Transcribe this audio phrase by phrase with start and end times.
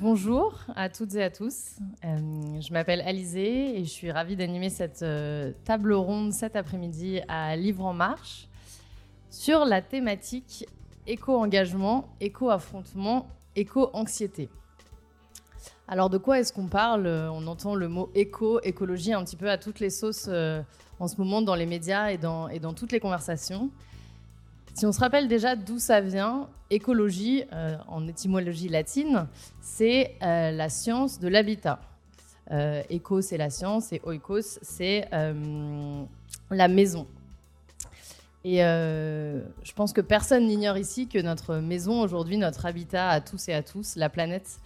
[0.00, 1.74] Bonjour à toutes et à tous.
[2.04, 7.20] Euh, je m'appelle Alizée et je suis ravie d'animer cette euh, table ronde cet après-midi
[7.26, 8.46] à Livre en Marche
[9.28, 10.68] sur la thématique
[11.08, 14.48] éco-engagement, éco-affrontement, éco-anxiété.
[15.88, 17.08] Alors de quoi est-ce qu'on parle?
[17.08, 20.62] On entend le mot éco, écologie un petit peu à toutes les sauces euh,
[21.00, 23.72] en ce moment dans les médias et dans toutes les conversations.
[24.78, 29.26] Si on se rappelle déjà d'où ça vient, écologie, euh, en étymologie latine,
[29.60, 31.80] c'est euh, la science de l'habitat.
[32.52, 37.08] Euh, éco, c'est la science, et oikos, c'est la maison.
[38.44, 43.48] Et je pense que personne n'ignore ici que notre maison, aujourd'hui, notre habitat à tous
[43.48, 44.60] et à tous, la planète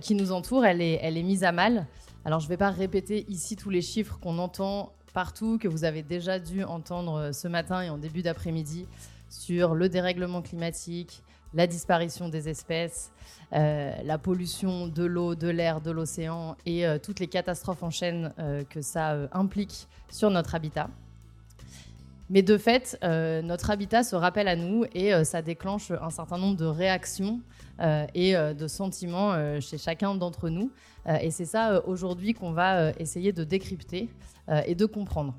[0.00, 1.88] qui nous entoure, elle est, elle est mise à mal.
[2.24, 5.82] Alors je ne vais pas répéter ici tous les chiffres qu'on entend partout, que vous
[5.82, 8.86] avez déjà dû entendre ce matin et en début d'après-midi
[9.28, 11.22] sur le dérèglement climatique,
[11.54, 13.10] la disparition des espèces,
[13.52, 17.90] euh, la pollution de l'eau, de l'air, de l'océan et euh, toutes les catastrophes en
[17.90, 20.88] chaîne euh, que ça implique sur notre habitat.
[22.28, 22.98] Mais de fait,
[23.44, 27.40] notre habitat se rappelle à nous et ça déclenche un certain nombre de réactions
[28.16, 30.72] et de sentiments chez chacun d'entre nous.
[31.20, 34.08] et c'est ça aujourd'hui qu'on va essayer de décrypter
[34.48, 35.34] et de comprendre.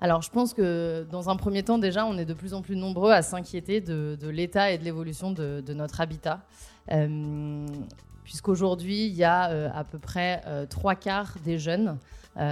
[0.00, 2.76] Alors, je pense que dans un premier temps, déjà, on est de plus en plus
[2.76, 6.40] nombreux à s'inquiéter de, l'état et de l'évolution de, notre habitat.
[6.92, 7.66] Euh,
[8.22, 11.98] Puisqu'aujourd'hui, il y a euh, à peu près euh, trois quarts des jeunes,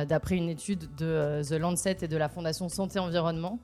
[0.09, 3.61] d'après une étude de The Lancet et de la Fondation Santé Environnement,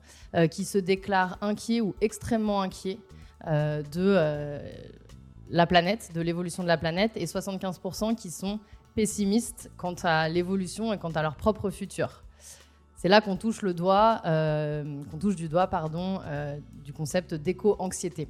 [0.51, 2.97] qui se déclarent inquiets ou extrêmement inquiets
[3.45, 4.61] de
[5.49, 8.61] la planète, de l'évolution de la planète, et 75% qui sont
[8.95, 12.23] pessimistes quant à l'évolution et quant à leur propre futur.
[13.03, 14.81] C'est là qu'on touche le doigt, euh,
[15.11, 18.29] qu'on touche du doigt, pardon, euh, du concept d'éco-anxiété.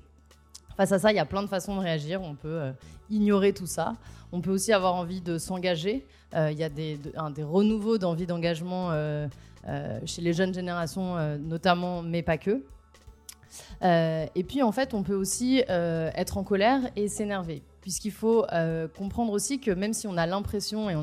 [0.76, 2.24] Face à ça, il y a plein de façons de réagir.
[2.24, 2.72] On peut euh,
[3.12, 3.94] ignorer tout ça.
[4.32, 6.04] On peut aussi avoir envie de s'engager.
[6.36, 8.90] Il y a des, des renouveaux d'envie d'engagement
[10.06, 12.64] chez les jeunes générations, notamment, mais pas que.
[13.84, 18.88] et puis, en fait, on peut aussi être en colère et s'énerver puisqu'il faut euh,
[18.88, 20.96] comprendre aussi que même si on a l'impression, et,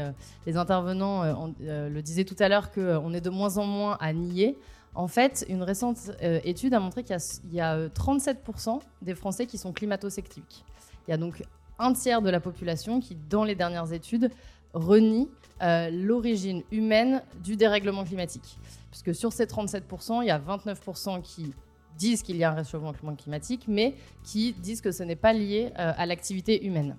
[0.00, 0.12] euh,
[0.46, 1.24] les intervenants
[1.60, 4.56] euh, le disaient tout à l'heure, qu'on est de moins en moins à nier,
[4.94, 5.98] en fait, une récente
[6.44, 7.16] étude a montré qu'il
[7.52, 10.64] y a, 37% des Français qui sont climato-sceptiques.
[11.06, 11.42] Il y a donc
[11.80, 14.30] un tiers de la population qui, dans les dernières études,
[14.72, 15.28] renie
[15.60, 18.58] l'origine humaine du dérèglement climatique.
[18.90, 21.54] Puisque sur ces 37%, il y a 29% qui
[22.00, 23.94] disent qu'il y a un réchauffement climatique, mais
[24.24, 26.96] qui disent que ce n'est pas lié euh, à l'activité humaine.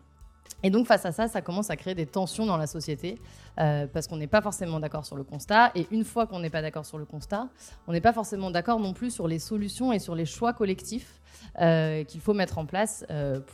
[0.63, 3.17] Et donc face à ça, ça commence à créer des tensions dans la société
[3.59, 5.71] euh, parce qu'on n'est pas forcément d'accord sur le constat.
[5.73, 7.49] Et une fois qu'on n'est pas d'accord sur le constat,
[7.87, 11.19] on n'est pas forcément d'accord non plus sur les solutions et sur les choix collectifs
[11.59, 13.03] euh, qu'il faut mettre en place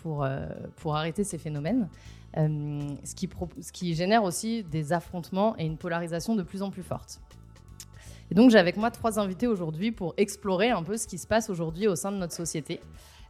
[0.01, 0.27] pour,
[0.75, 1.87] pour arrêter ces phénomènes.
[2.35, 3.29] ce, qui
[3.61, 7.21] ce qui génère aussi des affrontements et une polarisation de plus en plus forte.
[8.29, 11.27] Et donc j'ai avec moi trois invités aujourd'hui pour explorer un peu ce qui se
[11.27, 12.81] passe aujourd'hui au sein de notre société.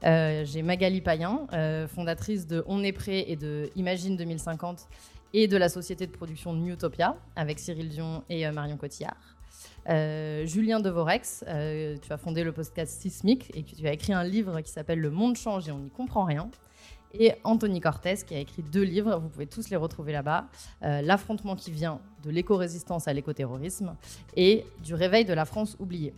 [0.04, 4.88] Euh, j'ai Magali Payen, euh, fondatrice de On est prêt et de Imagine 2050
[5.34, 9.18] et de la société de production Newtopia avec Cyril Dion et euh, Marion Cotillard.
[9.88, 14.70] Julien Devorex, tu as fondé le podcast Sismic et tu as écrit un livre qui
[14.70, 16.50] s'appelle Le monde change et on n'y comprend rien
[17.14, 20.46] et Anthony Cortez qui a écrit deux livres, vous pouvez tous les retrouver là-bas.
[20.84, 23.96] Euh, L'affrontement qui vient de l'éco-résistance à l'écoterrorisme
[24.36, 26.14] et du réveil de la France oubliée.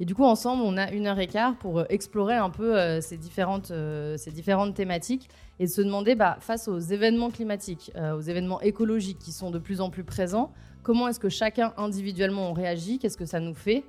[0.00, 2.78] Et du coup, ensemble, on a une heure et quart pour euh, explorer un peu
[2.78, 3.72] euh, ces, différentes,
[4.16, 5.28] ces différentes thématiques
[5.58, 9.80] et se demander, bah, face aux événements climatiques, aux événements écologiques qui sont de plus
[9.80, 10.50] en plus présents,
[10.82, 13.84] comment est-ce que chacun individuellement on réagit, qu'est-ce que ça nous fait,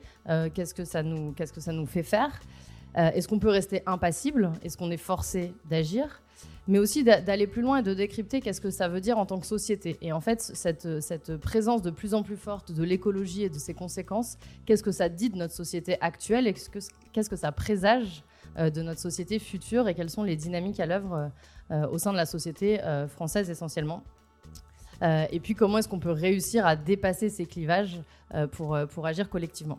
[0.53, 2.41] qu'est-ce que ça nous, qu'est-ce que ça nous fait faire?
[2.97, 4.51] Euh, est-ce qu'on peut rester impassible?
[4.63, 6.21] Est-ce qu'on est forcé d'agir?
[6.67, 9.37] Mais aussi d'aller plus loin et de décrypter qu'est-ce que ça veut dire en tant
[9.37, 9.97] que société.
[10.01, 13.73] Et en fait, cette, présence de plus en plus forte de l'écologie et de ses
[13.73, 16.47] conséquences, qu'est-ce que ça dit de notre société actuelle?
[16.47, 16.53] Et
[17.11, 18.23] qu'est-ce que ça présage
[18.57, 19.89] euh, de notre société future?
[19.89, 21.31] Et quelles sont les dynamiques à l'œuvre
[21.71, 22.79] euh, au sein de la société
[23.09, 24.03] française essentiellement?
[25.31, 28.01] et puis comment est-ce qu'on peut réussir à dépasser ces clivages
[28.53, 29.77] pour agir collectivement?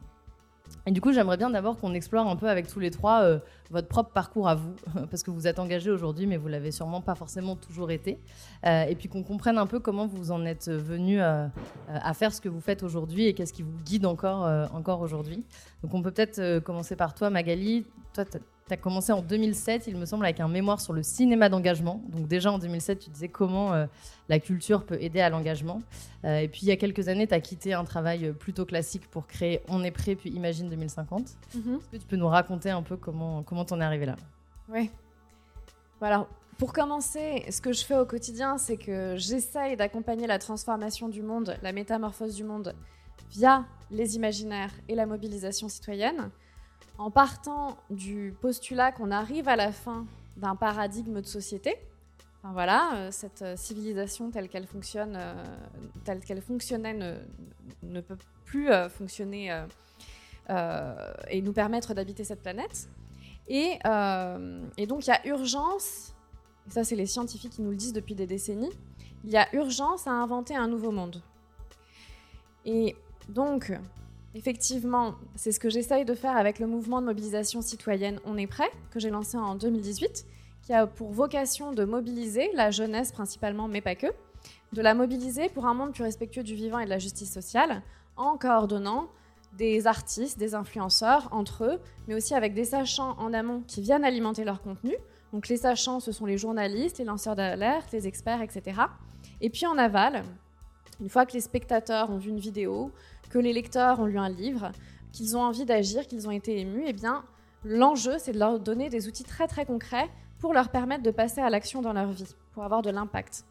[0.86, 3.38] Et du coup, j'aimerais bien d'abord qu'on explore un peu avec tous les trois euh,
[3.70, 4.74] votre propre parcours à vous,
[5.10, 8.18] parce que vous êtes engagés aujourd'hui, mais vous l'avez sûrement pas forcément toujours été.
[8.66, 11.46] Euh, et puis qu'on comprenne un peu comment vous en êtes venu euh,
[11.88, 15.44] à faire ce que vous faites aujourd'hui et qu'est-ce qui vous guide encore, encore aujourd'hui.
[15.82, 17.86] Donc on peut peut-être commencer par toi, Magali.
[18.12, 18.24] Toi,
[18.70, 22.02] as commencé en 2007, il me semble, avec un mémoire sur le cinéma d'engagement.
[22.08, 23.86] Donc déjà en 2007, tu disais comment euh,
[24.28, 25.82] la culture peut aider à l'engagement.
[26.24, 29.08] Euh, et puis il y a quelques années, tu as quitté un travail plutôt classique
[29.10, 31.22] pour créer On est prêt, puis Imagine 2050.
[31.54, 31.74] Mhm.
[31.74, 34.16] Est-ce que tu peux nous raconter un peu comment comment t'en es arrivé là?
[34.68, 34.90] Oui.
[36.00, 36.28] Alors,
[36.58, 41.22] pour commencer, ce que je fais au quotidien, c'est que j'essaye d'accompagner la transformation du
[41.22, 42.74] monde, la métamorphose du monde,
[43.30, 46.30] via les imaginaires et la mobilisation citoyenne
[46.98, 50.06] en partant du postulat qu'on arrive à la fin
[50.36, 51.76] d'un paradigme de société.
[52.38, 55.44] Enfin, voilà, euh, cette euh, civilisation telle qu'elle fonctionne, euh,
[56.04, 56.94] telle qu'elle fonctionnait
[57.82, 59.64] ne, peut plus fonctionner
[61.30, 62.88] et nous permettre d'habiter cette planète.
[63.48, 63.78] Et,
[64.86, 66.14] donc il y a urgence,
[66.66, 68.70] et ça c'est les scientifiques qui nous le disent depuis des décennies,
[69.24, 71.22] il y a urgence à inventer un nouveau monde.
[72.66, 72.94] Et
[73.28, 73.72] donc,
[74.34, 78.48] Effectivement, c'est ce que j'essaye de faire avec le mouvement de mobilisation citoyenne On est
[78.48, 80.26] prêt, que j'ai lancé en 2018,
[80.62, 84.08] qui a pour vocation de mobiliser la jeunesse principalement, mais pas que,
[84.72, 87.82] de la mobiliser pour un monde plus respectueux du vivant et de la justice sociale,
[88.16, 89.08] en coordonnant
[89.56, 94.04] des artistes, des influenceurs entre eux, mais aussi avec des sachants en amont qui viennent
[94.04, 94.96] alimenter leur contenu.
[95.32, 98.82] Donc les sachants, ce sont les journalistes, les lanceurs d'alerte, les experts, etc.
[99.40, 100.24] Et puis en aval,
[101.00, 102.90] une fois que les spectateurs ont vu une vidéo,
[103.30, 104.72] que les lecteurs ont lu un livre,
[105.12, 107.24] qu'ils ont envie d'agir, qu'ils ont été émus, eh bien,
[107.64, 111.40] l'enjeu, c'est de leur donner des outils très très concrets pour leur permettre de passer
[111.40, 113.44] à l'action dans leur vie, pour avoir de l'impact.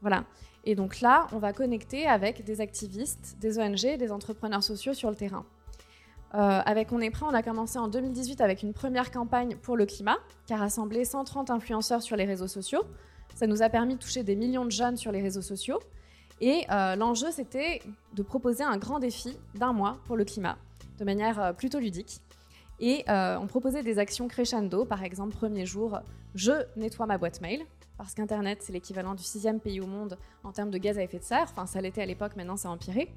[0.00, 0.24] Voilà.
[0.64, 5.10] Et donc là, on va connecter avec des activistes, des ONG, des entrepreneurs sociaux sur
[5.10, 5.44] le terrain.
[6.34, 9.76] Euh, avec On est prêt, on a commencé en 2018 avec une première campagne pour
[9.76, 12.82] le climat qui a rassemblé 130 influenceurs sur les réseaux sociaux.
[13.34, 15.78] Ça nous a permis de toucher des millions de jeunes sur les réseaux sociaux.
[16.40, 17.82] Et euh, l'enjeu, c'était
[18.14, 20.56] de proposer un grand défi d'un mois pour le climat,
[20.98, 22.20] de manière euh, plutôt ludique.
[22.80, 25.98] Et euh, on proposait des actions crescendo, par exemple, premier jour,
[26.34, 27.62] je nettoie ma boîte mail,
[27.96, 31.18] parce qu'Internet, c'est l'équivalent du sixième pays au monde en termes de gaz à effet
[31.18, 31.48] de serre.
[31.50, 33.12] Enfin, ça l'était à l'époque, maintenant, ça a empiré.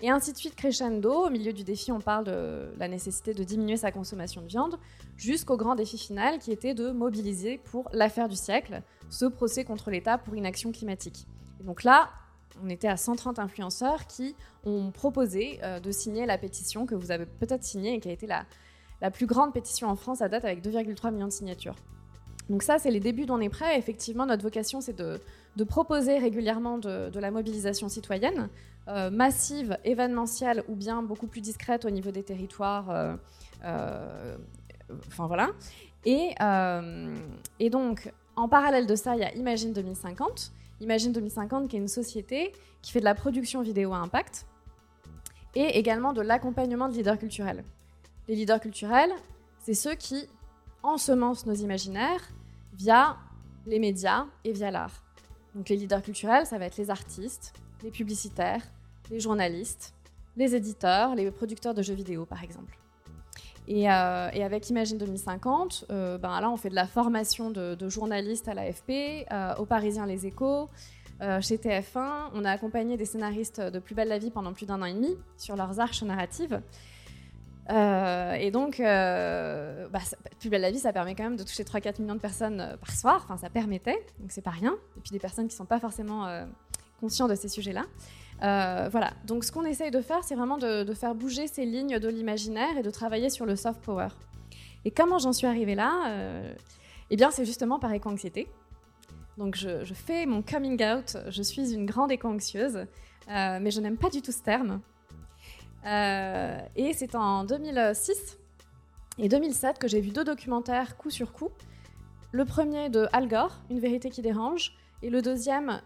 [0.00, 1.26] Et ainsi de suite, crescendo.
[1.26, 4.78] Au milieu du défi, on parle de la nécessité de diminuer sa consommation de viande,
[5.16, 9.90] jusqu'au grand défi final qui était de mobiliser pour l'affaire du siècle, ce procès contre
[9.90, 11.26] l'État pour inaction climatique.
[11.60, 12.10] Et donc là,
[12.64, 17.10] on était à 130 influenceurs qui ont proposé euh, de signer la pétition que vous
[17.10, 18.46] avez peut-être signée et qui a été la,
[19.10, 21.76] plus grande pétition en France à date avec 2,3 millions de signatures.
[22.48, 23.78] Donc ça, c'est les débuts d'On est prêt.
[23.78, 25.20] Effectivement, notre vocation, c'est de,
[25.64, 28.48] proposer régulièrement de, la mobilisation citoyenne,
[28.88, 33.16] euh, massive, événementielle ou bien beaucoup plus discrète au niveau des territoires.
[33.64, 34.36] Euh,
[35.08, 35.50] enfin voilà.
[36.04, 36.34] Et,
[37.58, 41.78] et donc, en parallèle de ça, il y a Imagine 2050 Imagine 2050, qui est
[41.78, 42.52] une société
[42.82, 44.46] qui fait de la production vidéo à impact
[45.54, 47.64] et également de l'accompagnement de leaders culturels.
[48.28, 49.12] Les leaders culturels,
[49.62, 50.28] c'est ceux qui
[50.82, 52.28] ensemencent nos imaginaires
[52.74, 53.16] via
[53.66, 55.02] les médias et via l'art.
[55.54, 58.62] Donc les leaders culturels, ça va être les artistes, les publicitaires,
[59.10, 59.94] les journalistes,
[60.36, 62.78] les éditeurs, les producteurs de jeux vidéo par exemple.
[63.68, 68.48] Et, euh, avec Imagine 2050, euh, ben là, on fait de la formation de, journalistes
[68.48, 70.68] à l'AFP, euh, aux Parisiens Les Échos,
[71.40, 72.30] chez TF1.
[72.34, 74.92] On a accompagné des scénaristes de Plus belle la vie pendant plus d'un an et
[74.92, 76.60] demi sur leurs arches narratives.
[77.70, 80.00] et donc, bah,
[80.38, 82.94] Plus belle la vie, ça permet quand même de toucher 3-4 millions de personnes par
[82.94, 83.22] soir.
[83.24, 84.76] Enfin, ça permettait, donc c'est pas rien.
[84.96, 86.28] Et puis des personnes qui sont pas forcément
[87.00, 87.84] conscients de ces sujets-là.
[88.42, 91.98] Euh, voilà, donc ce qu'on essaye de faire, c'est vraiment de, faire bouger ces lignes
[91.98, 94.08] de l'imaginaire et de travailler sur le soft power.
[94.84, 96.54] Et comment j'en suis arrivée là euh,
[97.10, 98.48] Eh bien, c'est justement par éco-anxiété.
[99.38, 102.86] Donc je, fais mon coming out, je suis une grande éco-anxieuse,
[103.28, 104.80] euh, mais je n'aime pas du tout ce terme.
[105.84, 108.38] et c'est en 2006
[109.18, 111.50] et 2007 que j'ai vu deux documentaires coup sur coup.
[112.32, 115.80] Le premier de Al Gore, Une vérité qui dérange, et le deuxième,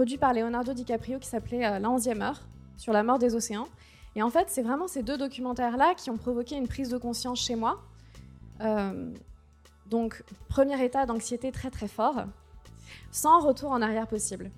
[0.00, 2.40] produit par Leonardo DiCaprio, qui s'appelait euh, La onzième heure,
[2.78, 3.68] sur la mort des océans.
[4.16, 7.38] Et en fait, c'est vraiment ces deux documentaires-là qui ont provoqué une prise de conscience
[7.38, 7.82] chez moi.
[8.62, 9.12] Euh,
[9.90, 12.24] donc, premier état d'anxiété très très fort,
[13.12, 14.50] sans retour en arrière possible.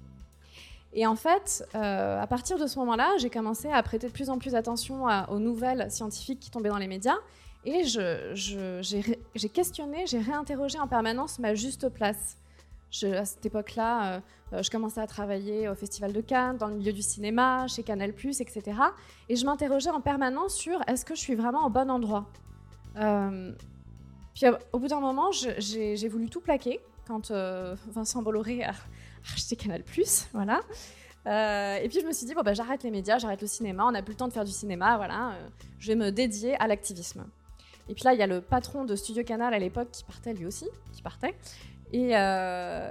[0.92, 4.38] Et en fait, à partir de ce moment-là, j'ai commencé à prêter de plus en
[4.38, 7.18] plus attention aux nouvelles scientifiques qui tombaient dans les médias.
[7.64, 12.36] Et j'ai questionné, j'ai réinterrogé en permanence ma juste place
[13.04, 14.20] à cette époque-là,
[14.52, 18.10] je commençais à travailler au Festival de Cannes, dans le milieu du cinéma, chez Canal+,
[18.10, 18.62] etc.
[19.28, 22.26] Et je m'interrogeais en permanence sur est-ce que je suis vraiment au bon endroit?
[22.94, 27.32] Puis au bout d'un moment, j'ai voulu tout plaquer quand
[27.88, 28.72] Vincent Bolloré a
[29.34, 29.82] acheté Canal+,
[30.32, 30.60] voilà.
[31.26, 33.84] Euh, et puis je me suis dit, bon, bah, j'arrête les médias, j'arrête le cinéma,
[33.86, 36.56] on n'a plus le temps de faire du cinéma, voilà, euh, je vais me dédier
[36.60, 37.24] à l'activisme.
[37.88, 40.34] Et puis là, il y a le patron de Studio Canal à l'époque qui partait
[40.34, 41.34] lui aussi, qui partait,
[41.92, 42.90] et, euh,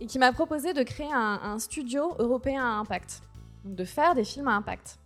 [0.00, 3.22] et qui m'a proposé de créer un, studio européen à impact,
[3.64, 4.98] donc de faire des films à impact.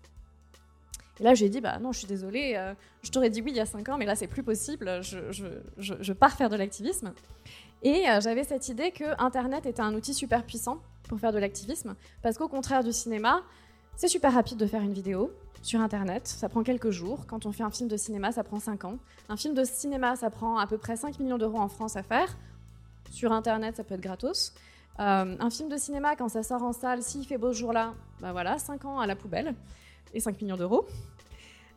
[1.20, 2.60] Et là, j'ai dit, bah non, je suis désolée,
[3.02, 6.12] je t'aurais dit oui il y a 5 ans, mais là, c'est plus possible, je,
[6.12, 7.12] pars faire de l'activisme.
[7.82, 11.94] Et j'avais cette idée que Internet était un outil super puissant pour faire de l'activisme,
[12.20, 13.42] parce qu'au contraire du cinéma,
[13.94, 15.30] c'est super rapide de faire une vidéo
[15.64, 17.26] sur Internet, ça prend quelques jours.
[17.26, 18.98] Quand on fait un film de cinéma, ça prend 5 ans.
[19.30, 22.02] Un film de cinéma, ça prend à peu près 5 millions d'euros en France à
[22.02, 22.36] faire.
[23.14, 24.52] Sur Internet, ça peut être gratos.
[24.98, 27.94] Euh, un film de cinéma, quand ça sort en salle, s'il fait beau ce jour-là,
[28.20, 29.54] bah voilà, 5 ans à la poubelle
[30.12, 30.84] et 5 millions d'euros.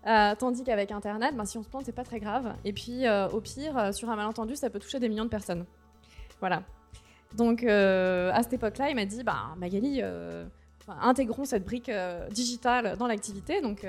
[0.08, 2.56] Euh, tandis qu'avec Internet, bah, si on se plante, c'est pas très grave.
[2.66, 5.66] Et puis, euh, au pire, sur un malentendu, ça peut toucher des millions de personnes.
[6.40, 6.64] Voilà.
[7.36, 10.02] Donc à cette époque-là, il m'a dit bah, Magali,
[10.88, 11.92] intégrons cette brique
[12.32, 13.62] digitale dans l'activité.
[13.62, 13.86] Donc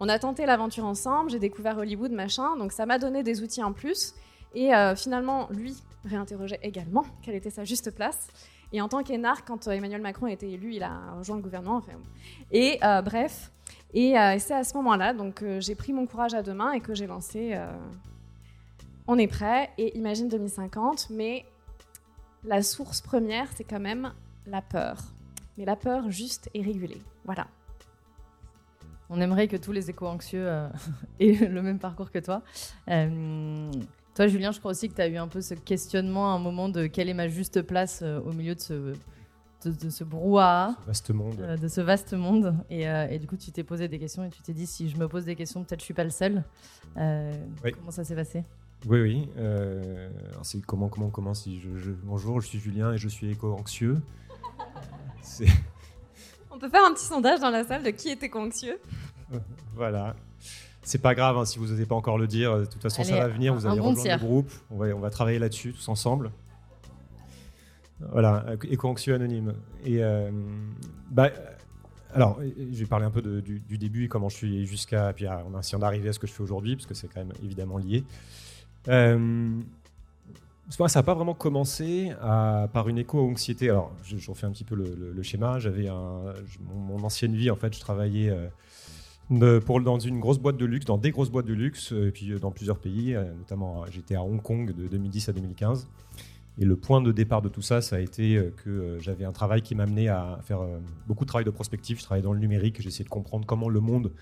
[0.00, 2.56] on a tenté l'aventure ensemble, j'ai découvert Hollywood, machin.
[2.56, 4.14] Donc ça m'a donné des outils en plus.
[4.54, 8.28] Et finalement, lui réinterrogeait également quelle était sa juste place.
[8.72, 11.82] Et en tant qu'énarque, quand Emmanuel Macron a été élu, il a rejoint le gouvernement.
[12.50, 13.52] et bref,
[13.92, 16.94] et c'est à ce moment-là donc j'ai pris mon courage à deux mains et que
[16.94, 17.56] j'ai lancé.
[19.06, 21.44] on est prêt et imagine 2050, mais
[22.44, 24.12] la source première, c'est quand même
[24.46, 24.98] la peur.
[25.56, 27.00] Mais la peur juste et régulée.
[27.24, 27.46] Voilà.
[29.08, 30.68] On aimerait que tous les éco-anxieux euh,
[31.20, 32.42] aient le même parcours que toi.
[34.14, 36.36] Euh, toi, Julien, je crois aussi que tu as eu un peu ce questionnement à
[36.36, 38.94] un moment de quelle est ma juste place euh, au milieu de ce,
[39.64, 40.76] de, ce brouhaha.
[40.86, 41.58] Vaste monde.
[41.60, 42.54] de ce vaste monde.
[42.70, 45.08] Et, du coup, tu t'es posé des questions et tu t'es dit si je me
[45.08, 46.44] pose des questions, peut-être je suis pas le seul.
[46.94, 48.44] Comment ça s'est passé?
[48.86, 49.28] Oui, oui.
[49.38, 50.10] Euh,
[50.42, 54.02] c'est comment, comment, comment si je, Bonjour, je suis Julien et je suis éco-anxieux.
[56.50, 58.78] On peut faire un petit sondage dans la salle de qui est éco-anxieux?
[59.74, 60.14] voilà.
[60.84, 62.58] C'est pas grave hein, si vous n'osez pas encore le dire.
[62.58, 63.54] De toute façon, ça va venir.
[63.54, 64.52] Vous allez rejoindre le groupe.
[64.70, 66.30] On va, on va travailler là-dessus tous ensemble.
[68.12, 69.54] Voilà, éco-anxieux anonyme.
[69.84, 70.30] Et euh,
[71.10, 71.30] bah,
[72.12, 75.12] alors, je vais parler un peu du, début et comment je suis jusqu'à.
[75.12, 77.20] Puis on a on arrivé à ce que je fais aujourd'hui, parce que c'est quand
[77.20, 78.04] même évidemment lié.
[78.88, 79.60] Euh,
[80.70, 83.70] ça n'a pas vraiment commencé par une éco-anxiété.
[83.70, 85.58] Alors, je, je, refais un petit peu le, schéma.
[85.58, 88.48] J'avais mon, ancienne vie, en fait, je travaillais euh,
[89.64, 92.32] pour, dans une grosse boîte de luxe, dans des grosses boîtes de luxe, et puis
[92.32, 95.88] euh, dans plusieurs pays, notamment j'étais à Hong Kong de 2010 à 2015.
[96.58, 99.60] Et le point de départ de tout ça, ça a été que j'avais un travail
[99.60, 100.60] qui m'amenait à faire
[101.08, 101.98] beaucoup de travail de prospective.
[101.98, 104.12] Je travaillais dans le numérique, j'essayais de comprendre comment le monde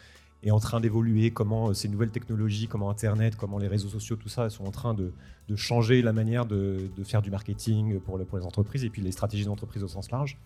[0.42, 4.16] est en train d'évoluer, comment euh, ces nouvelles technologies, comment Internet, comment les réseaux sociaux,
[4.16, 5.12] tout ça, sont en train de,
[5.54, 9.84] changer la manière de, faire du marketing pour, les entreprises et puis les stratégies d'entreprise
[9.84, 10.38] au sens large.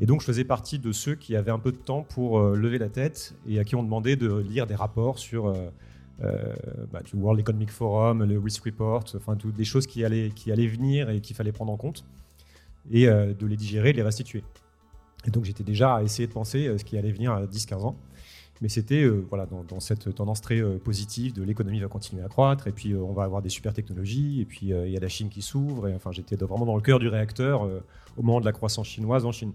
[0.00, 2.56] Et donc, je faisais partie de ceux qui avaient un peu de temps pour euh,
[2.56, 6.54] lever la tête et à qui on demandait de lire des rapports sur euh,
[6.90, 10.50] bah, du World Economic Forum, le Risk Report, enfin, toutes des choses qui allaient, qui
[10.50, 12.04] allaient venir et qu'il fallait prendre en compte
[12.90, 14.42] et de les digérer, de les restituer.
[15.26, 17.96] Et donc, j'étais déjà à essayer de penser ce qui allait venir à 10-15 ans.
[18.60, 22.28] Mais c'était euh, voilà, dans, cette tendance très euh, positive de l'économie va continuer à
[22.28, 25.00] croître, et puis euh, on va avoir des super technologies, et puis il y a
[25.00, 27.68] la Chine qui s'ouvre, et enfin j'étais vraiment dans le cœur du réacteur
[28.16, 29.52] au moment de la croissance chinoise en Chine.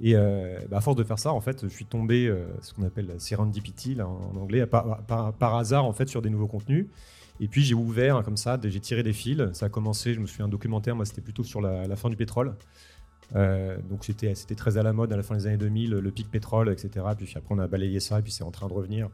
[0.00, 3.14] Et bah, à force de faire ça, en fait, je suis tombé, ce qu'on appelle
[3.18, 6.86] serendipity en anglais, par, hasard en fait sur des nouveaux contenus.
[7.40, 9.40] Et puis j'ai ouvert comme ça, j'ai tiré des fils.
[9.52, 12.16] Ça a commencé, je me suis un documentaire, moi c'était plutôt sur la fin du
[12.16, 12.54] pétrole.
[13.34, 16.30] Euh, donc c'était très à la mode à la fin des années 2000, le pic
[16.30, 17.06] pétrole, etc.
[17.16, 19.08] Puis après on a balayé ça et puis c'est en train de revenir.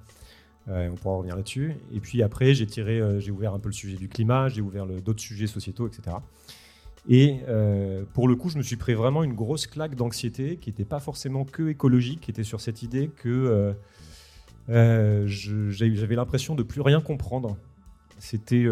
[0.69, 1.75] Euh, on pourra revenir là-dessus.
[1.93, 4.61] Et puis après j'ai tiré, euh, j'ai ouvert un peu le sujet du climat, j'ai
[4.61, 6.17] ouvert d'autres sujets sociétaux, etc.
[7.09, 7.41] Et
[8.13, 11.01] pour le coup, je me suis pris vraiment une grosse claque d'anxiété qui n'était pas
[11.01, 13.75] forcément que écologique, qui était sur cette idée que
[14.69, 17.57] j'avais l'impression de plus rien comprendre.
[18.19, 18.67] C'était,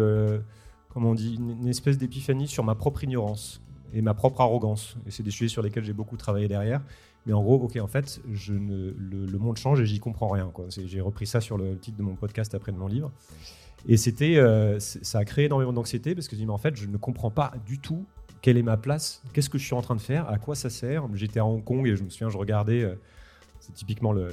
[0.89, 3.61] comment on dit, une espèce d'épiphanie sur ma propre ignorance
[3.93, 4.97] et ma propre arrogance.
[5.07, 6.81] Et c'est des sujets sur lesquels j'ai beaucoup travaillé derrière.
[7.25, 10.51] Mais en gros, ok, en fait, le, monde change et j'y comprends rien.
[10.69, 13.11] J'ai repris ça sur le titre de mon podcast après de mon livre.
[13.87, 16.87] Et euh, ça a créé énormément d'anxiété parce que je dis, mais en fait, je
[16.87, 18.05] ne comprends pas du tout
[18.41, 20.69] quelle est ma place, qu'est-ce que je suis en train de faire, à quoi ça
[20.69, 21.07] sert?
[21.13, 22.95] J'étais à Hong Kong et je me souviens, je regardais, euh,
[23.59, 24.29] c'est typiquement le,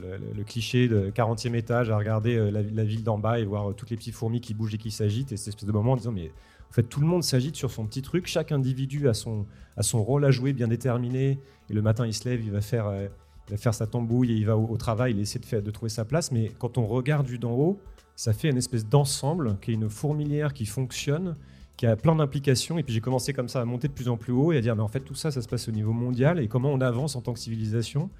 [0.47, 3.97] cliché de 40e étage, à regarder euh, la, ville d'en bas et voir toutes les
[3.97, 5.33] petites fourmis qui bougent et qui s'agitent.
[5.33, 6.31] Et cette espèce de moment en disant, mais
[6.71, 8.27] En fait, tout le monde s'agite sur son petit truc.
[8.27, 9.47] Chaque individu a son,
[9.77, 11.41] a son rôle à jouer bien déterminé.
[11.71, 13.09] Et le matin, il se lève, il va faire, euh,
[13.49, 15.71] il va faire sa tambouille et il va au, travail, il essaie de, faire, de
[15.71, 16.31] trouver sa place.
[16.31, 17.81] Mais quand on regarde du d'en haut,
[18.17, 21.37] ça fait une espèce d'ensemble qui est une fourmilière qui fonctionne,
[21.77, 22.79] qui a plein d'implications.
[22.79, 24.61] Et puis j'ai commencé comme ça à monter de plus en plus haut et à
[24.61, 26.81] dire, mais en fait, tout ça, ça se passe au niveau mondial et comment on
[26.81, 28.11] avance en tant que civilisation.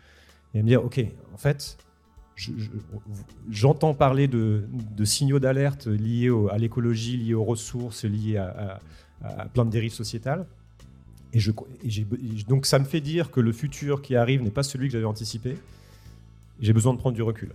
[0.55, 1.01] Et à me dire, ok,
[1.33, 1.77] en fait,
[3.51, 4.65] j'entends parler de,
[5.05, 8.81] signaux d'alerte liés à l'écologie, liés aux ressources, liés à,
[9.53, 10.47] plein de dérives sociétales.
[11.33, 11.51] Et, je,
[12.47, 15.05] donc ça me fait dire que le futur qui arrive n'est pas celui que j'avais
[15.05, 15.57] anticipé.
[16.61, 17.53] J'ai besoin de prendre du recul.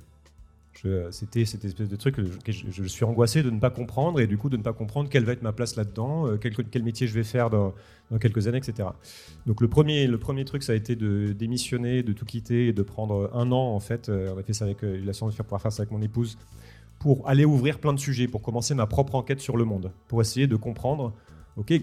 [1.12, 4.38] C'était cette espèce de truc que je, suis angoissé de ne pas comprendre et du
[4.38, 7.14] coup de ne pas comprendre quelle va être ma place là-dedans, euh, quel, métier je
[7.14, 7.74] vais faire dans,
[8.20, 8.90] quelques années, etc.
[9.46, 12.74] Donc le premier, le premier truc, ça a été de démissionner, de tout quitter et
[12.74, 14.10] de prendre un an en fait.
[14.10, 15.92] Euh, on a fait ça avec euh, la chance de faire pouvoir faire ça avec
[15.92, 16.38] mon épouse
[16.98, 20.22] pour aller ouvrir plein de sujets, pour commencer ma propre enquête sur le monde, pour
[20.22, 21.14] essayer de comprendre,
[21.58, 21.74] ok,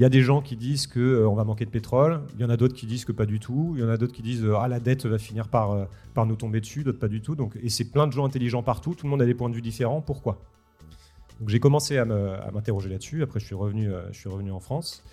[0.00, 2.40] il y a des gens qui disent qu'on euh, on va manquer de pétrole, il
[2.40, 4.14] y en a d'autres qui disent que pas du tout, il y en a d'autres
[4.14, 7.06] qui disent ah la dette va finir par, euh, par nous tomber dessus, d'autres pas
[7.06, 7.36] du tout.
[7.36, 9.54] Donc, et c'est plein de gens intelligents partout, tout le monde a des points de
[9.54, 10.00] vue différents.
[10.00, 10.40] Pourquoi?
[11.38, 13.22] Donc j'ai commencé à m'interroger là-dessus.
[13.22, 15.04] Après je suis revenu, euh, je suis revenu en France.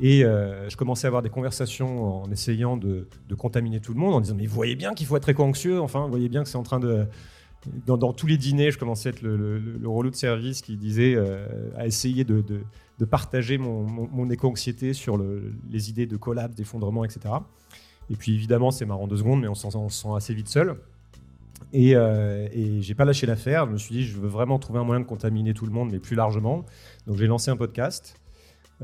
[0.00, 4.22] Et je commençais à avoir des conversations en essayant de, contaminer tout le monde, en
[4.22, 6.56] disant Mais vous voyez bien qu'il faut être éco-anxieux, enfin, vous voyez bien que c'est
[6.56, 7.06] en train de.
[7.86, 11.16] Dans, tous les dîners, je commençais à être le, le, le, de service qui disait
[11.76, 12.42] à essayer de,
[13.04, 15.16] partager mon, éco-anxiété sur
[15.70, 17.34] les idées de collapse, d'effondrement, etc.
[18.10, 20.76] Et puis évidemment, c'est marrant deux secondes, mais on, se sent assez vite seul.
[21.72, 23.66] Et, euh, et j'ai pas lâché l'affaire.
[23.66, 25.90] Je me suis dit, je veux vraiment trouver un moyen de contaminer tout le monde,
[25.90, 26.64] mais plus largement.
[27.06, 28.20] Donc j'ai lancé un podcast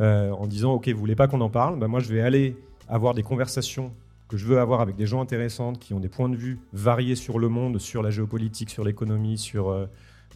[0.00, 1.78] euh, en disant, ok, vous voulez pas qu'on en parle?
[1.78, 2.56] Bah, Moi, je vais aller
[2.88, 3.92] avoir des conversations
[4.28, 7.16] que je veux avoir avec des gens intéressants qui ont des points de vue variés
[7.16, 9.86] sur le monde, sur la géopolitique, sur l'économie, sur euh,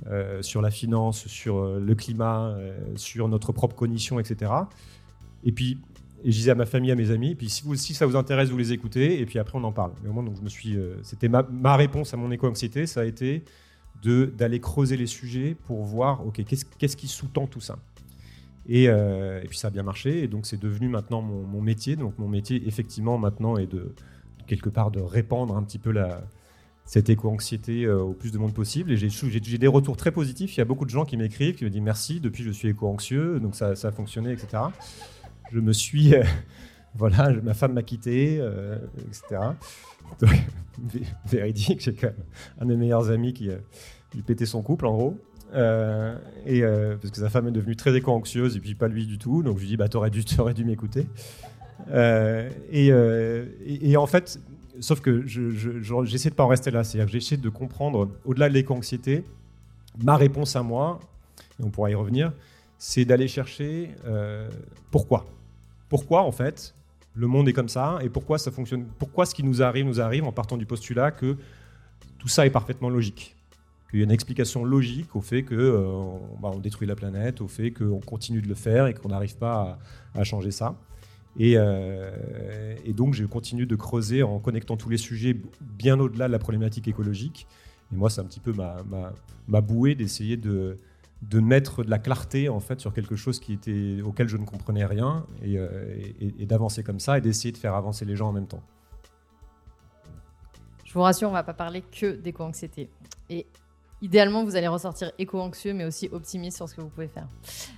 [0.07, 2.57] euh, sur la finance, sur euh, le climat,
[2.97, 4.51] sur notre propre cognition, etc.
[5.45, 5.79] Et puis,
[6.25, 8.49] je disais à ma famille, à mes amis, puis si, vous, si ça vous intéresse,
[8.49, 9.93] vous les écoutez, et puis après on en parle.
[10.03, 13.01] Mais au moins, donc je me suis, c'était ma, ma, réponse à mon éco-anxiété, ça
[13.01, 13.45] a été
[14.03, 17.77] de d'aller creuser les sujets pour voir, ok, qu'est-ce, qu'est-ce qui sous-tend tout ça.
[18.69, 21.97] Et, et, puis ça a bien marché, et donc c'est devenu maintenant mon, métier.
[21.97, 23.95] Donc mon métier, effectivement, maintenant est de
[24.47, 25.92] quelque part de répandre un petit peu
[26.85, 28.92] cette éco-anxiété euh, au plus de monde possible.
[28.92, 30.57] Et j'ai des retours très positifs.
[30.57, 32.68] Il y a beaucoup de gens qui m'écrivent, qui me disent merci, depuis je suis
[32.68, 34.64] éco-anxieux, donc ça, a fonctionné, etc.
[35.53, 36.14] Je me suis.
[36.14, 36.22] Euh,
[36.94, 39.40] voilà, ma femme m'a quitté, euh, etc.
[40.20, 40.31] Donc,
[41.27, 42.25] véridique, j'ai quand même
[42.61, 43.48] un des meilleurs amis qui,
[44.14, 45.18] lui pétait son couple, en gros.
[45.55, 49.43] Et parce que sa femme est devenue très éco-anxieuse et puis pas lui du tout.
[49.43, 51.07] Donc je lui dis bah t'aurais dû, aurais dû m'écouter.
[51.93, 52.93] et,
[53.83, 54.41] et, en fait,
[54.81, 56.85] sauf que j'essaie de pas en rester là.
[56.85, 59.25] C'est-à-dire que j'essaie de comprendre, au-delà de l'éco-anxiété,
[60.03, 61.01] ma réponse à moi,
[61.61, 62.33] et on pourra y revenir,
[62.79, 64.51] c'est d'aller chercher euh,
[64.91, 65.27] pourquoi.
[65.88, 66.75] Pourquoi, en fait,
[67.15, 68.87] le monde est comme ça et pourquoi ça fonctionne.
[68.99, 71.37] Pourquoi ce qui nous arrive nous arrive en partant du postulat que
[72.19, 73.37] tout ça est parfaitement logique.
[73.92, 77.46] Qu'il y a une explication logique au fait qu'on euh, bah, détruit la planète, au
[77.46, 79.78] fait qu'on continue de le faire et qu'on n'arrive pas
[80.14, 80.76] à changer ça.
[81.40, 86.33] Euh, et, donc, je continue de creuser en connectant tous les sujets bien au-delà de
[86.33, 87.46] la problématique écologique.
[87.92, 88.76] Et moi, c'est un petit peu ma,
[89.48, 90.78] ma, bouée d'essayer de,
[91.35, 94.85] mettre de la clarté en fait sur quelque chose qui était, auquel je ne comprenais
[94.85, 95.68] rien et, euh,
[96.40, 98.62] d'avancer comme ça et d'essayer de faire avancer les gens en même temps.
[100.85, 102.90] Je vous rassure, on ne va pas parler que d'éco-anxiété.
[104.03, 107.29] Idéalement, vous allez ressortir éco-anxieux, mais aussi optimiste sur ce que vous pouvez faire.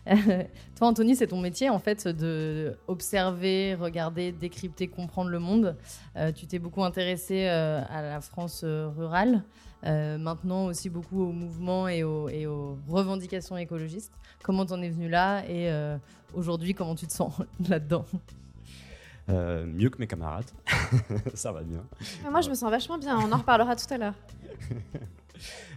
[0.76, 5.76] Toi, Anthony, c'est ton métier, en fait, de observer, regarder, décrypter, comprendre le monde.
[6.16, 9.44] Euh, tu t'es beaucoup intéressé euh, à la France euh, rurale,
[9.82, 14.14] maintenant aussi beaucoup au mouvement et aux, et aux revendications écologistes.
[14.42, 15.70] Comment t'en es venu là et
[16.32, 17.34] aujourd'hui, comment tu te sens
[17.68, 18.06] là-dedans?
[19.28, 20.50] Mieux que mes camarades.
[21.34, 21.84] ça va bien.
[22.30, 23.18] Moi, je me sens vachement bien.
[23.18, 24.14] On en reparlera tout à l'heure.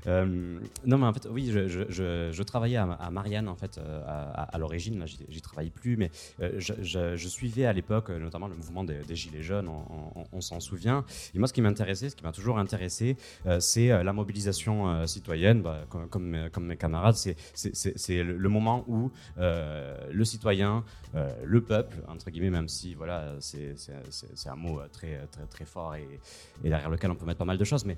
[0.08, 5.00] Euh, non, mais en fait, oui, je, travaillais à, Marianne, en fait, euh, à, l'origine.
[5.00, 9.41] Là, j'y travaille plus, mais euh, je, suivais à l'époque, notamment le mouvement des, Gilets
[9.41, 9.70] jaunes,
[10.32, 11.04] on, s'en souvient.
[11.34, 13.17] Et moi, ce qui m'intéressait, ce qui m'a toujours intéressé,
[13.60, 15.62] c'est la mobilisation citoyenne.
[15.62, 20.84] Bah, comme, comme, mes camarades, c'est le, moment où le citoyen,
[21.43, 26.08] le peuple, entre guillemets, même si voilà, c'est un mot très, très, très fort et,
[26.63, 27.98] et, derrière lequel on peut mettre pas mal de choses, mais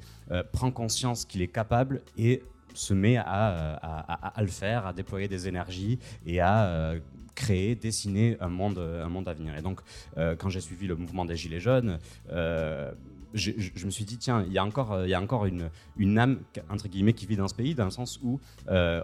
[0.52, 6.00] prend conscience qu'il est capable et se met à, le faire, à déployer des énergies
[6.26, 7.00] et à euh,
[7.36, 9.58] créer, dessiner un monde, un monde à venir.
[9.58, 9.80] Et donc,
[10.18, 12.00] euh, quand j'ai suivi le mouvement des Gilets jaunes,
[12.32, 12.92] euh,
[13.34, 15.70] je, me suis dit, tiens, il y a encore, euh, il y a encore une,
[15.98, 16.40] une âme,
[16.70, 18.40] entre guillemets, qui vit dans ce pays, dans le sens où
[18.70, 19.04] euh,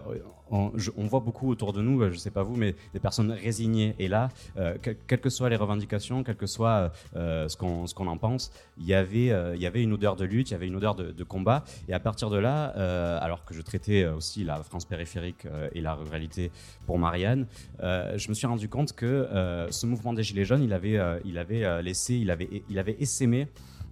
[0.50, 0.72] on,
[1.06, 3.96] voit beaucoup autour de nous, je ne sais pas vous, mais des personnes résignées.
[4.00, 8.18] Et là, euh, quelles que soient les revendications, quel que soit ce qu'on qu'on en
[8.18, 10.76] pense, il y, avait, il y avait une odeur de lutte, il y avait une
[10.76, 11.64] odeur de, combat.
[11.88, 12.66] Et à partir de là,
[13.20, 16.52] alors que je traitais aussi la France périphérique et la ruralité
[16.86, 17.48] pour Marianne,
[17.80, 21.82] je me suis rendu compte que ce mouvement des Gilets jaunes, il avait, il avait
[21.82, 23.48] laissé, il avait, il avait essaimé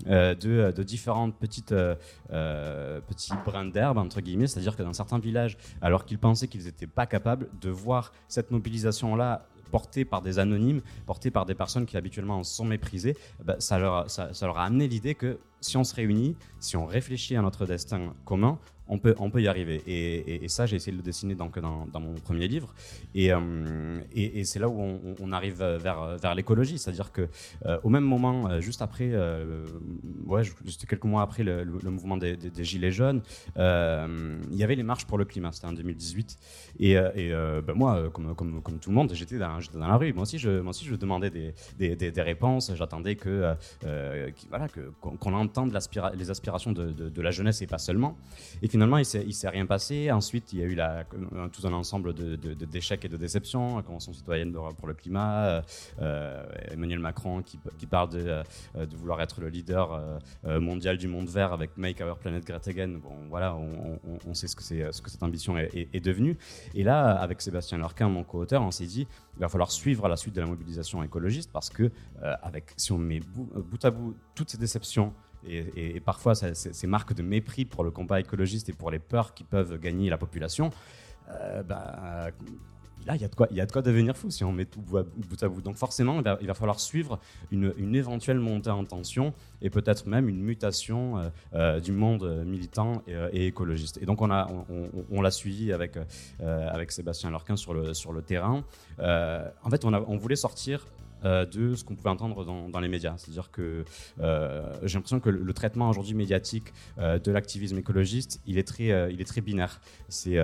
[0.08, 1.96] euh, de, différentes petites euh,
[2.32, 6.66] euh, petits brins d'herbe entre guillemets, c'est-à-dire que dans certains villages, alors qu'ils pensaient qu'ils
[6.66, 11.56] n'étaient pas capables de voir cette mobilisation là portée par des anonymes, portée par des
[11.56, 15.78] personnes qui habituellement sont méprisées, bah, ça, leur, ça, leur a amené l'idée que si
[15.78, 19.48] on se réunit, si on réfléchit à notre destin commun, on peut, on peut y
[19.48, 19.82] arriver.
[19.88, 22.74] Et, ça, j'ai essayé de le dessiner donc dans, dans mon premier livre.
[23.16, 26.78] Et, euh, et, c'est là où on, arrive vers, vers l'écologie.
[26.78, 27.28] C'est-à-dire que
[27.66, 29.12] euh, au même moment, euh, juste après,
[30.26, 33.22] ouais, juste quelques mois après le, mouvement des, Gilets jaunes,
[33.56, 35.52] il y avait les marches pour le climat.
[35.52, 36.38] C'était en 2018.
[36.80, 40.14] Et, ben moi, comme, comme, comme, tout le monde, j'étais dans, dans, la rue.
[40.14, 42.72] Moi aussi, je, moi aussi, je demandais des, des, réponses.
[42.76, 43.56] J'attendais que,
[44.50, 44.68] voilà,
[45.02, 45.78] qu'on entende
[46.16, 48.18] les aspirations de, de, la jeunesse et pas seulement.
[48.64, 50.12] Et finalement, il ne s'est rien passé.
[50.12, 51.04] Ensuite, il y a eu la,
[51.52, 53.78] tout un ensemble d'échecs et de déceptions.
[53.78, 55.62] La Convention citoyenne pour le climat,
[56.02, 60.98] euh, Emmanuel Macron qui, qui parle de, euh, de, vouloir être le leader euh, mondial
[60.98, 63.00] du monde vert avec Make Our Planet Great Again.
[63.04, 66.38] Bon, voilà, on, on, sait ce que, ce que cette ambition est, est, devenue.
[66.74, 70.16] Et là, avec Sébastien Lorquin, mon co-auteur, on s'est dit il va falloir suivre la
[70.16, 71.92] suite de la mobilisation écologiste parce que,
[72.22, 75.14] avec, si on met bout à bout toutes ces déceptions,
[75.46, 79.44] et, parfois ces marques de mépris pour le combat écologiste et pour les peurs qui
[79.44, 80.72] peuvent gagner la population,
[81.30, 82.30] euh, bah,
[83.06, 84.98] là, il y, a de quoi, devenir fou si on met tout bout
[85.42, 85.62] à bout.
[85.62, 87.20] Donc forcément, il va, falloir suivre
[87.52, 93.02] une, éventuelle montée en tension et peut-être même une mutation euh, euh, du monde militant
[93.08, 94.00] et, écologiste.
[94.02, 95.98] Et donc on l'a on, on, suivi avec,
[96.40, 98.64] avec Sébastien Lorquin sur le, sur le terrain.
[99.00, 100.86] en fait, on, a, on voulait sortir
[101.26, 103.14] euh, de ce qu'on pouvait entendre dans, les médias.
[103.18, 103.86] C'est-à-dire que
[104.20, 109.14] euh, j'ai l'impression que le, traitement aujourd'hui médiatique euh, de l'activisme écologiste, il est très,
[109.14, 109.80] il est très binaire.
[110.10, 110.38] C'est,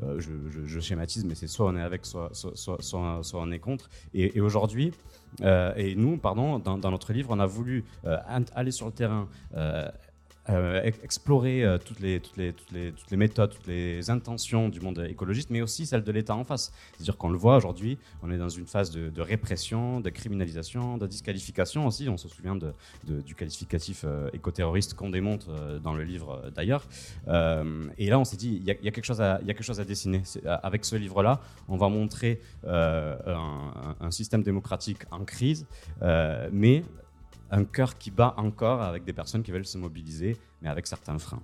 [0.00, 2.30] je, schématise, mais c'est soit on est avec, soit,
[3.34, 3.88] on est contre.
[4.14, 4.92] Et, aujourd'hui,
[5.42, 7.84] et nous, pardon, dans, notre livre, on a voulu
[8.54, 9.28] aller sur le terrain,
[10.50, 12.22] euh, explorer euh, toutes, les,
[13.12, 16.72] méthodes, toutes les intentions du monde écologiste, mais aussi celles de l'État en face.
[16.92, 21.06] C'est-à-dire qu'on le voit aujourd'hui, on est dans une phase de, répression, de criminalisation, de
[21.06, 22.08] disqualification aussi.
[22.08, 22.56] On se souvient
[23.04, 25.48] du qualificatif euh, écoterroriste qu'on démonte
[25.82, 26.86] dans le livre d'ailleurs.
[27.26, 29.80] et là, on s'est dit, il y, a quelque chose à, y a quelque chose
[29.80, 30.22] à dessiner.
[30.46, 35.66] Avec ce livre-là, on va montrer un, un, système démocratique en crise,
[36.52, 36.84] mais
[37.50, 41.18] un cœur qui bat encore avec des personnes qui veulent se mobiliser, mais avec certains
[41.18, 41.42] freins.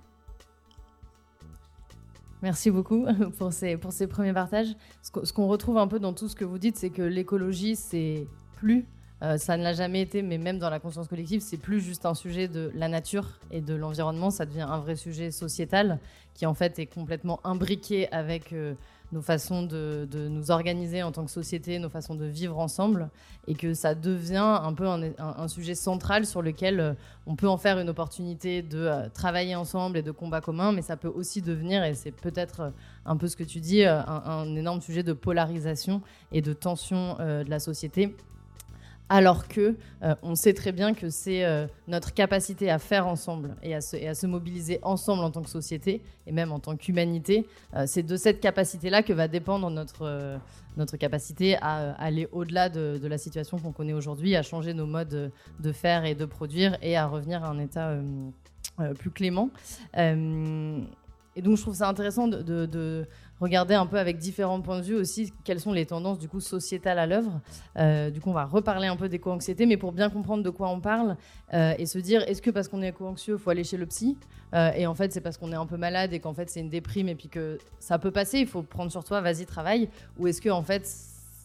[2.41, 3.05] Merci beaucoup
[3.37, 4.75] pour ces, pour ces premiers partages.
[5.01, 8.27] Ce qu'on retrouve un peu dans tout ce que vous dites, c'est que l'écologie, c'est
[8.57, 8.85] plus,
[9.23, 12.05] euh, ça ne l'a jamais été, mais même dans la conscience collective, c'est plus juste
[12.05, 15.99] un sujet de la nature et de l'environnement, ça devient un vrai sujet sociétal
[16.33, 18.75] qui en fait est complètement imbriqué avec euh,
[19.11, 23.09] nos façons de, nous organiser en tant que société, nos façons de vivre ensemble,
[23.47, 26.93] et que ça devient un peu un, sujet central sur lequel euh,
[27.27, 30.81] on peut en faire une opportunité de euh, travailler ensemble et de combat commun, mais
[30.81, 32.69] ça peut aussi devenir, et c'est peut-être euh,
[33.05, 37.49] un peu ce que tu dis, un, énorme sujet de polarisation et de tension de
[37.49, 38.15] la société
[39.09, 43.55] alors que euh, on sait très bien que c'est euh, notre capacité à faire ensemble
[43.61, 47.83] et à, se, mobiliser ensemble en tant que société et même en tant qu'humanité, euh,
[47.85, 50.39] c'est de cette capacité-là que va dépendre notre,
[50.77, 55.31] notre capacité à aller au-delà de, la situation qu'on connaît aujourd'hui, à changer nos modes
[55.59, 57.95] de faire et de produire et à revenir à un état
[58.97, 59.51] plus clément.
[59.95, 63.05] et donc je trouve ça intéressant de
[63.41, 66.39] regarder un peu avec différents points de vue aussi quelles sont les tendances du coup
[66.39, 67.41] sociétales à l'œuvre.
[67.77, 70.69] Euh, du coup, on va reparler un peu d'éco-anxiété, mais pour bien comprendre de quoi
[70.69, 71.17] on parle
[71.53, 74.17] euh, et se dire est-ce que parce qu'on est éco-anxieux, faut aller chez le psy?
[74.53, 76.61] Euh, Et en fait, c'est parce qu'on est un peu malade et qu'en fait c'est
[76.61, 79.89] une déprime et puis que ça peut passer, il faut prendre sur toi, vas-y travaille.
[80.17, 80.85] Ou est-ce que en fait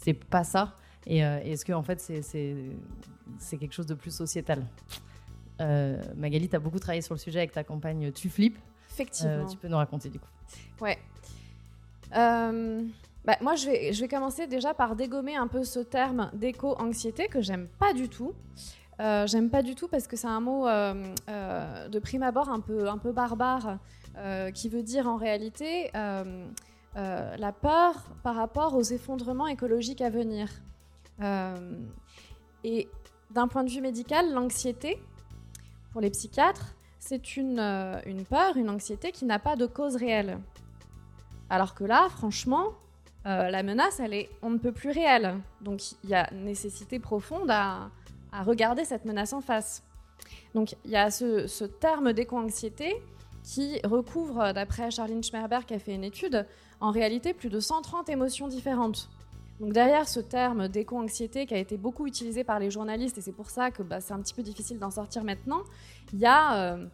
[0.00, 0.76] c'est pas ça?
[1.06, 4.64] Et est-ce que en fait c'est quelque chose de plus sociétal?
[6.16, 8.58] Magali, tu as beaucoup travaillé sur le sujet avec ta campagne Tu flippes.
[8.92, 9.46] Effectivement.
[9.46, 10.28] tu peux nous raconter du coup.
[10.80, 10.98] Ouais,
[12.16, 12.82] euh,
[13.24, 13.66] bah, moi, je
[14.00, 18.32] vais, commencer déjà par dégommer un peu ce terme d'éco-anxiété que j'aime pas du tout.
[19.00, 22.60] Euh, j'aime pas du tout parce que c'est un mot euh, de prime abord un
[22.60, 23.78] peu, barbare
[24.54, 30.48] qui veut dire en réalité la peur par rapport aux effondrements écologiques à venir.
[32.64, 32.88] et
[33.30, 35.00] d'un point de vue médical, l'anxiété,
[35.92, 37.56] pour les psychiatres, c'est une
[38.28, 40.38] peur, une anxiété qui n'a pas de cause réelle.
[41.50, 42.68] Alors que là, franchement,
[43.26, 45.36] euh, la menace, elle est on ne peut plus réelle.
[45.60, 47.90] Donc il y a nécessité profonde à,
[48.44, 49.82] regarder cette menace en face.
[50.54, 52.94] Donc il y a ce, terme d'éco-anxiété
[53.42, 56.46] qui recouvre, d'après Charlene Schmerber qui a fait une étude,
[56.78, 59.08] en réalité plus de 130 émotions différentes.
[59.58, 63.32] Donc derrière ce terme d'éco-anxiété qui a été beaucoup utilisé par les journalistes, et c'est
[63.32, 65.62] pour ça que bah, c'est un petit peu difficile d'en sortir maintenant,
[66.12, 66.86] il y a euh,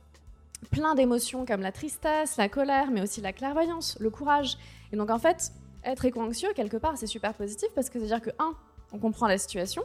[0.70, 4.56] plein d'émotions comme la tristesse, la colère, mais aussi la clairvoyance, le courage.
[4.92, 5.52] Et donc en fait,
[5.84, 8.54] être éco-anxieux, quelque part, c'est super positif parce que c'est-à-dire que, un,
[8.92, 9.82] on comprend la situation,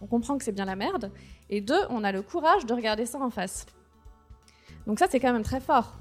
[0.00, 1.10] on comprend que c'est bien la merde,
[1.50, 3.66] et deux, on a le courage de regarder ça en face.
[4.86, 5.94] Donc ça, c'est quand même très fort.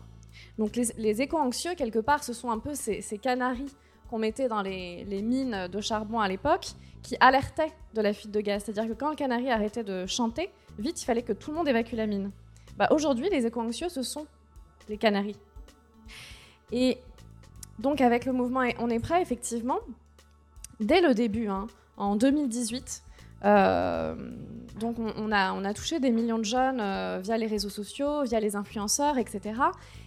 [0.58, 3.76] Donc les, éco-anxieux, quelque part, ce sont un peu ces, ces canaris
[4.10, 6.68] qu'on mettait dans les, les, mines de charbon à l'époque,
[7.04, 8.64] qui alertaient de la fuite de gaz.
[8.64, 11.68] C'est-à-dire que quand le canari arrêtait de chanter, vite, il fallait que tout le monde
[11.68, 12.32] évacue la mine.
[12.78, 14.28] Bah, Aujourd'hui, les éco-anxieux, ce sont
[14.90, 15.38] les canaris.
[16.72, 16.98] Et
[17.80, 19.80] donc avec le mouvement On est prêt, effectivement,
[20.80, 23.04] dès le début, hein, en 2018,
[23.46, 24.16] euh,
[24.80, 28.56] donc on, a, touché des millions de jeunes euh, via les réseaux sociaux, via les
[28.56, 29.62] influenceurs, etc.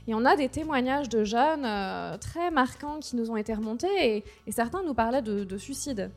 [0.09, 4.25] Et on a des témoignages de jeunes euh, très marquants qui nous ont été remontés
[4.47, 6.11] et, certains nous parlaient de, de suicide.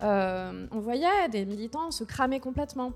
[0.00, 2.92] On voyait des militants se cramer complètement.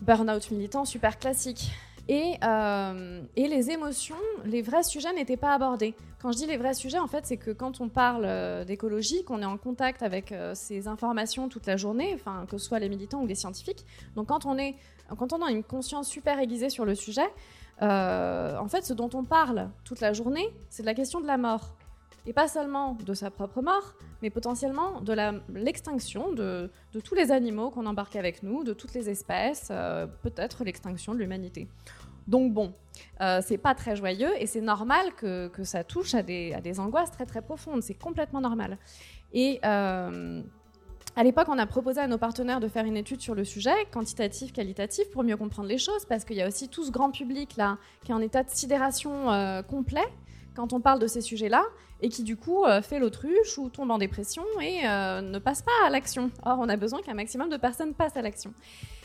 [0.00, 1.70] Burnout militant super classique.
[2.08, 5.94] Et, euh, et, les émotions, les vrais sujets n'étaient pas abordés.
[6.20, 9.24] Quand je dis les vrais sujets, en fait, c'est que quand on parle euh, d'écologie,
[9.24, 12.78] qu'on est en contact avec euh, ces informations toute la journée, enfin, que ce soit
[12.78, 13.86] les militants ou les scientifiques,
[14.16, 14.74] donc quand on, est,
[15.16, 17.28] quand on a une conscience super aiguisée sur le sujet,
[17.80, 21.36] en fait, ce dont on parle toute la journée, c'est de la question de la
[21.36, 21.74] mort.
[22.26, 25.14] Et pas seulement de sa propre mort, mais potentiellement de
[25.52, 26.70] l'extinction de,
[27.04, 31.18] tous les animaux qu'on embarque avec nous, de toutes les espèces, euh, peut-être l'extinction de
[31.18, 31.68] l'humanité.
[32.26, 32.72] Donc bon,
[33.20, 37.26] euh, c'est pas très joyeux et c'est normal que, ça touche à des, angoisses très
[37.26, 38.78] très profondes, c'est complètement normal.
[39.32, 40.42] Et euh,
[41.16, 43.74] à l'époque, on a proposé à nos partenaires de faire une étude sur le sujet,
[43.92, 47.10] quantitatif, qualitatif, pour mieux comprendre les choses, parce qu'il y a aussi tout ce grand
[47.10, 50.04] public là qui est en état de sidération euh, complet
[50.54, 51.64] quand on parle de ces sujets-là,
[52.04, 55.62] et qui du coup euh, fait l'autruche ou tombe en dépression et euh, ne passe
[55.62, 56.30] pas à l'action.
[56.44, 58.52] Or, on a besoin qu'un maximum de personnes passent à l'action.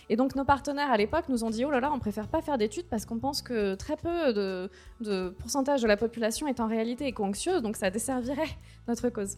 [0.09, 2.41] Et donc nos partenaires à l'époque nous ont dit oh là là, on préfère pas
[2.41, 6.67] faire d'études parce qu'on pense que très peu de, pourcentage de la population est en
[6.67, 8.49] réalité éco-anxieuse, donc ça desservirait
[8.89, 9.37] notre cause.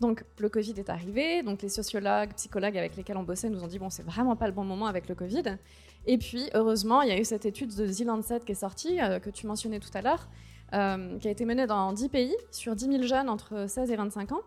[0.00, 3.66] Donc le Covid est arrivé, donc les sociologues, psychologues avec lesquels on bossait nous ont
[3.66, 5.58] dit bon c'est vraiment pas le bon moment avec le Covid.
[6.06, 8.98] Et puis heureusement il y a eu cette étude de The Lancet qui est sortie
[9.02, 10.26] euh, que tu mentionnais tout à l'heure
[10.74, 13.96] euh, qui a été menée dans 10 pays, sur 10 000 jeunes entre 16 et
[13.96, 14.42] 25 ans,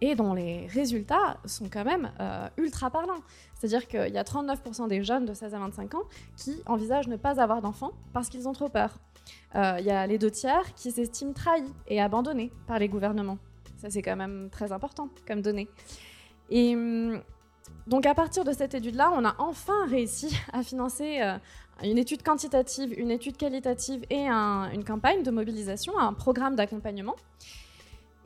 [0.00, 3.20] et dont les résultats sont quand même euh, ultra parlants.
[3.54, 6.02] C'est-à-dire qu'il y a 39% des jeunes de 16 à 25 ans
[6.36, 8.98] qui envisagent ne pas avoir d'enfants parce qu'ils ont trop peur.
[9.54, 13.38] Euh, il y a les deux tiers qui s'estiment trahis et abandonnés par les gouvernements.
[13.76, 15.68] Ça, c'est quand même très important comme donnée.
[16.50, 17.22] Et hum,
[17.86, 21.36] donc, à partir de cette étude-là, on a enfin réussi à financer euh,
[21.82, 27.16] une étude quantitative, une étude qualitative et un, une campagne de mobilisation, un programme d'accompagnement.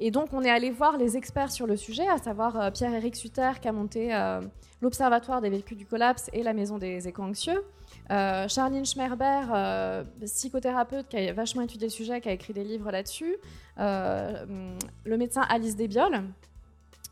[0.01, 3.17] Et donc, on est allé voir les experts sur le sujet, à savoir euh, Pierre-Éric
[3.17, 4.41] Sutter, qui a monté euh,
[4.81, 7.65] l'Observatoire des véhicules du collapse et la Maison des éco-anxieux.
[8.11, 12.91] Euh, Charline Schmerber, psychothérapeute qui a vachement étudié le sujet, qui a écrit des livres
[12.93, 13.37] là-dessus.
[13.77, 16.23] Le médecin Alice Desbioles.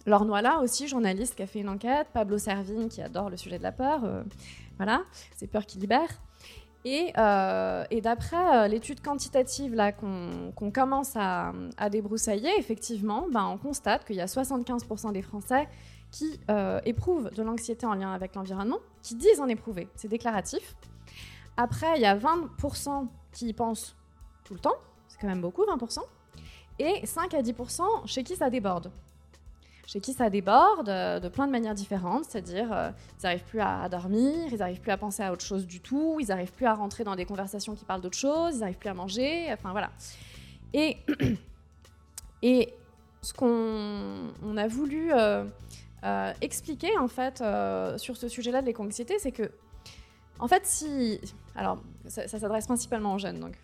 [0.07, 2.09] Laure Noila aussi, journaliste qui a fait une enquête.
[2.13, 4.01] Pablo Servigne qui adore le sujet de la peur.
[4.79, 5.03] voilà,
[5.37, 6.09] c'est peur qui libère.
[6.89, 11.53] Et, euh, d'après euh, l'étude quantitative là qu'on qu commence à,
[11.91, 15.69] débroussailler, effectivement, ben, on constate qu'il y a 75% des Français
[16.13, 19.89] qui euh, éprouvent de l'anxiété en lien avec l'environnement, qui disent en éprouver.
[19.97, 20.77] C'est déclaratif.
[21.57, 23.97] Après, il y a 20% qui y pensent
[24.45, 24.77] tout le temps,
[25.09, 25.99] c'est quand même beaucoup, 20%,
[26.79, 28.93] et 5 à 10% chez qui ça déborde
[29.87, 33.61] chez qui ça déborde euh, de plein de manières différentes, c'est-à-dire euh, ils n'arrivent plus
[33.61, 36.67] à, dormir, ils n'arrivent plus à penser à autre chose du tout, ils n'arrivent plus
[36.67, 39.71] à rentrer dans des conversations qui parlent d'autre chose, ils n'arrivent plus à manger, enfin
[39.71, 39.91] voilà.
[42.43, 42.75] Et,
[43.23, 45.45] ce qu'on on a voulu euh,
[46.05, 47.43] euh, expliquer en fait
[47.99, 49.51] sur ce sujet-là de l'éco-anxiété, c'est que
[50.39, 51.21] en fait si,
[51.57, 53.55] alors ça, ça s'adresse principalement aux jeunes donc.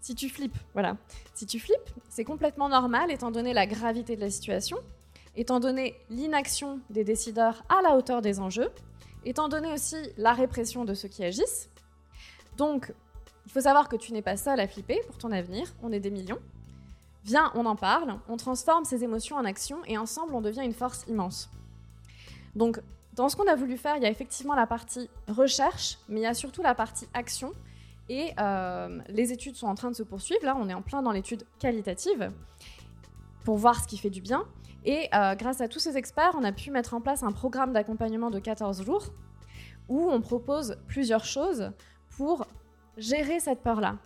[0.00, 0.96] Si tu flippes, voilà.
[1.34, 4.76] Si tu flippes, c'est complètement normal étant donné la gravité de la situation
[5.36, 8.70] étant donné l'inaction des décideurs à la hauteur des enjeux,
[9.24, 11.70] étant donné aussi la répression de ceux qui agissent.
[12.56, 12.92] Donc,
[13.44, 16.00] il faut savoir que tu n'es pas seul à flipper pour ton avenir, on est
[16.00, 16.40] des millions.
[17.24, 20.74] Viens, on en parle, on transforme ces émotions en action et ensemble on devient une
[20.74, 21.50] force immense.
[22.54, 22.80] Donc,
[23.14, 26.22] dans ce qu'on a voulu faire, il y a effectivement la partie recherche, mais il
[26.22, 27.52] y a surtout la partie action.
[28.08, 30.44] Et euh, les études sont en train de se poursuivre.
[30.44, 32.30] Là, on est en plein dans l'étude qualitative
[33.44, 34.44] pour voir ce qui fait du bien.
[34.84, 37.72] Et euh, grâce à tous ces experts, on a pu mettre en place un programme
[37.72, 39.12] d'accompagnement de 14 jours
[39.88, 41.70] où on propose plusieurs choses
[42.16, 42.46] pour
[42.96, 43.96] gérer cette peur-là.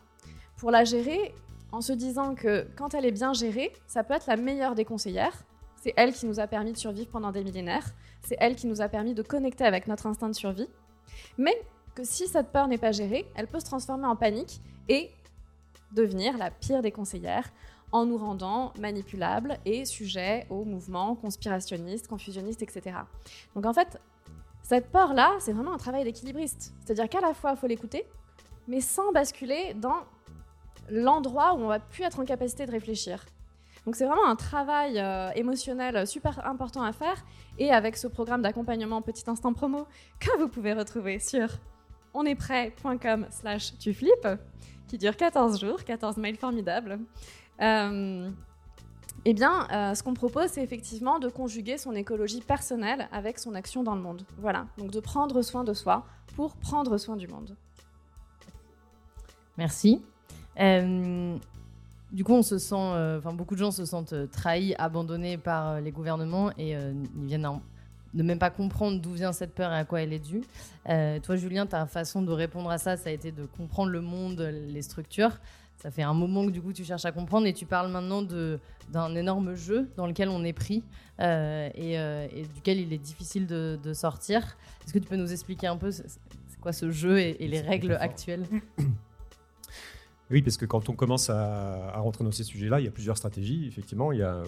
[0.57, 1.35] Pour la gérer
[1.73, 4.85] en se disant que quand elle est bien gérée, ça peut être la meilleure des
[4.85, 5.45] conseillères.
[5.83, 7.87] C'est elle qui nous a permis de survivre pendant des millénaires.
[8.23, 10.69] C'est elle qui nous a permis de connecter avec notre instinct de survie.
[11.39, 11.55] Mais
[11.95, 15.11] que si cette peur n'est pas gérée, elle peut se transformer en panique et
[15.93, 17.51] devenir la pire des conseillères
[17.93, 22.97] en nous rendant manipulables et sujets aux mouvements conspirationnistes, confusionnistes, etc.
[23.55, 24.01] Donc en fait,
[24.63, 26.73] cette peur-là, c'est vraiment un travail d'équilibriste.
[26.85, 28.07] C'est-à-dire qu'à la fois, il faut l'écouter,
[28.69, 30.05] mais sans basculer dans
[30.89, 33.25] l'endroit où on va plus être en capacité de réfléchir.
[33.87, 37.25] Donc c'est vraiment un travail euh, émotionnel super important à faire
[37.59, 39.87] et avec ce programme d'accompagnement Petit Instant Promo
[40.19, 41.49] que vous pouvez retrouver sur
[42.13, 43.97] onestprêt.com slash tu
[44.89, 46.99] qui dure 14 jours, 14 mails formidables.
[47.61, 48.31] Euh,
[49.25, 53.55] eh bien, euh, ce qu'on propose, c'est effectivement de conjuguer son écologie personnelle avec son
[53.55, 54.23] action dans le monde.
[54.39, 57.55] Voilà, donc de prendre soin de soi pour prendre soin du monde.
[59.59, 60.03] Merci.
[60.59, 61.37] Euh,
[62.13, 66.51] du coup, on se sent, beaucoup de gens se sentent trahis, abandonnés par les gouvernements
[66.57, 67.61] et ils viennent
[68.15, 70.43] ne même pas comprendre d'où vient cette peur et à quoi elle est due.
[71.23, 74.41] toi, Julien, ta façon de répondre à ça, ça a été de comprendre le monde,
[74.41, 75.39] les structures
[75.81, 78.23] ça fait un moment que du coup tu cherches à comprendre et tu parles maintenant
[78.23, 80.83] d'un énorme jeu dans lequel on est pris
[81.21, 84.59] euh, euh, et, duquel il est difficile de, sortir.
[84.85, 86.07] Est-ce que tu peux nous expliquer un peu c'est
[86.61, 88.47] quoi ce jeu et, les règles actuelles
[90.31, 93.17] Oui, parce que quand on commence à, rentrer dans ces sujets-là, il y a plusieurs
[93.17, 93.67] stratégies.
[93.67, 94.45] Effectivement, il y a euh,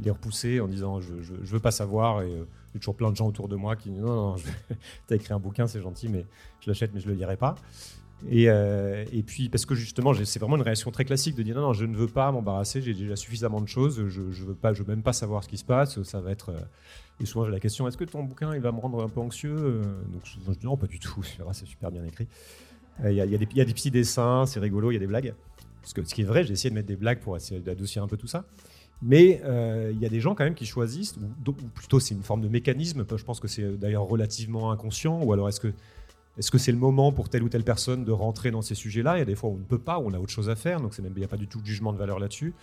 [0.00, 3.10] les repousser en disant je, je, veux pas savoir et il y a toujours plein
[3.10, 4.36] de gens autour de moi qui disent non, non,
[5.08, 6.24] tu as écrit un bouquin, c'est gentil, mais
[6.60, 7.56] je l'achète, mais je le lirai pas.
[8.32, 11.62] Euh, et, puis, parce que justement, c'est vraiment une réaction très classique de dire non,
[11.62, 14.84] non, je ne veux pas m'embarrasser, j'ai déjà suffisamment de choses, je ne veux, veux
[14.86, 16.50] même pas savoir ce qui se passe, ça va être.
[16.50, 16.60] Euh,
[17.20, 19.20] et souvent, j'ai la question est-ce que ton bouquin, il va me rendre un peu
[19.20, 19.82] anxieux euh,
[20.12, 22.28] Donc, souvent, je dis non, pas du tout, c'est super bien écrit.
[23.04, 25.34] Il y, a, des, petits dessins, c'est rigolo, il y a des blagues.
[25.80, 28.04] Parce que ce qui est vrai, j'ai essayé de mettre des blagues pour essayer d'adoucir
[28.04, 28.44] un peu tout ça.
[29.02, 29.42] Mais
[29.90, 32.48] il y a des gens quand même qui choisissent, ou plutôt c'est une forme de
[32.48, 35.72] mécanisme, je pense que c'est d'ailleurs relativement inconscient, ou alors est-ce que
[36.38, 39.16] est-ce que c'est le moment pour telle ou telle personne de rentrer dans ces sujets-là?
[39.16, 40.50] Il y a des fois où on ne peut pas, où on a autre chose
[40.50, 42.54] à faire, donc il n'y a pas du tout de jugement de valeur là-dessus.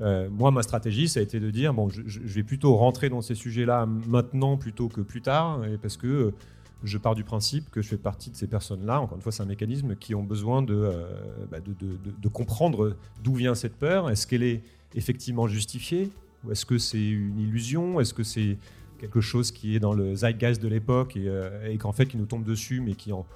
[0.00, 3.22] Euh, moi, ma stratégie, ça a été de dire bon, je, vais plutôt rentrer dans
[3.22, 6.34] ces sujets-là maintenant plutôt que plus tard, parce que euh,
[6.82, 9.00] je pars du principe que je fais partie de ces personnes-là.
[9.00, 11.06] Encore une fois, c'est un mécanisme qui ont besoin de, euh,
[11.50, 14.10] bah, de comprendre d'où vient cette peur.
[14.10, 14.62] Est-ce qu'elle est
[14.94, 16.10] effectivement justifiée?
[16.44, 18.00] Ou est-ce que c'est une illusion?
[18.00, 18.58] Est-ce que c'est
[18.98, 22.26] quelque chose qui est dans le zeitgeist de l'époque et, euh, qu'en fait qui nous
[22.26, 23.26] tombe dessus, mais qui en,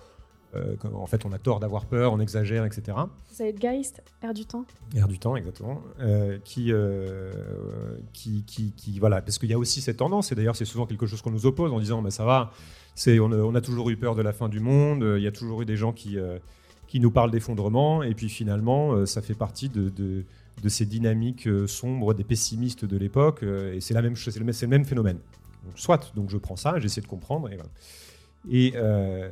[0.55, 2.97] euh, en fait on a tort d'avoir peur, on exagère, etc.
[3.33, 4.65] Zeitgeist, air du temps.
[4.97, 5.83] Air du temps, exactement.
[6.01, 6.73] Euh, qui,
[8.13, 10.87] qui, qui, qui, voilà, parce qu'il y a aussi cette tendance, et d'ailleurs c'est souvent
[10.87, 12.53] quelque chose qu'on nous oppose en disant, mais ça va,
[12.95, 15.33] c'est, on, on, a toujours eu peur de la fin du monde, il y a
[15.33, 16.17] toujours eu des gens qui,
[16.87, 20.25] qui nous parlent d'effondrement, et puis finalement ça fait partie de, de
[20.61, 24.69] de ces dynamiques sombres des pessimistes de l'époque, et c'est la même chose, c'est le,
[24.69, 25.19] même phénomène
[25.75, 27.49] soit, donc je prends ça, j'essaie de comprendre.
[28.51, 29.29] Et, euh,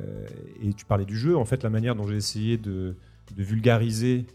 [0.61, 2.95] et, tu parlais du jeu, en fait, la manière dont j'ai essayé de,
[3.35, 4.25] vulgariser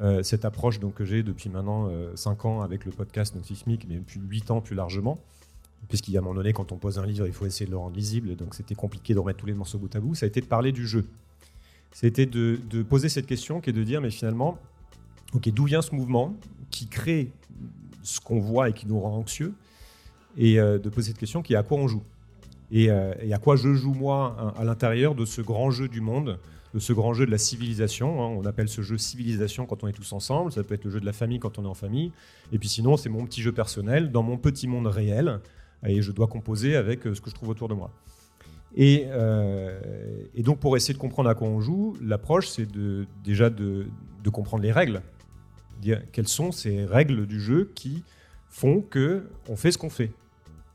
[0.00, 3.44] euh, cette approche donc, que j'ai depuis maintenant 5 euh, ans avec le podcast donc,
[3.44, 5.20] Sismic, mais depuis 8 ans plus largement,
[5.88, 7.70] puisqu'il y a un moment donné, quand on pose un livre, il faut essayer de
[7.70, 10.26] le rendre lisible, donc c'était compliqué de remettre tous les morceaux bout à bout, ça
[10.26, 11.06] a été de parler du jeu.
[11.92, 14.58] C'était de, de poser cette question qui est de dire, mais finalement,
[15.34, 16.34] ok, d'où vient ce mouvement
[16.70, 17.32] qui crée
[18.02, 19.54] ce qu'on voit et qui nous rend anxieux
[20.40, 22.02] et euh, de poser cette question qui est à quoi on joue
[22.72, 26.38] euh, et, à quoi je joue moi à, l'intérieur de ce grand jeu du monde,
[26.72, 28.22] de ce grand jeu de la civilisation.
[28.22, 28.36] Hein.
[28.38, 31.00] On appelle ce jeu civilisation quand on est tous ensemble, ça peut être le jeu
[31.00, 32.12] de la famille quand on est en famille,
[32.52, 35.40] et puis sinon c'est mon petit jeu personnel dans mon petit monde réel,
[35.84, 37.90] et je dois composer avec euh, ce que je trouve autour de moi.
[38.76, 39.06] Et,
[40.38, 42.68] donc pour essayer de comprendre à quoi on joue, l'approche c'est
[43.24, 43.86] déjà de,
[44.22, 45.02] de comprendre les règles,
[45.82, 48.04] dire quelles sont ces règles du jeu qui
[48.48, 50.12] font que on fait ce qu'on fait.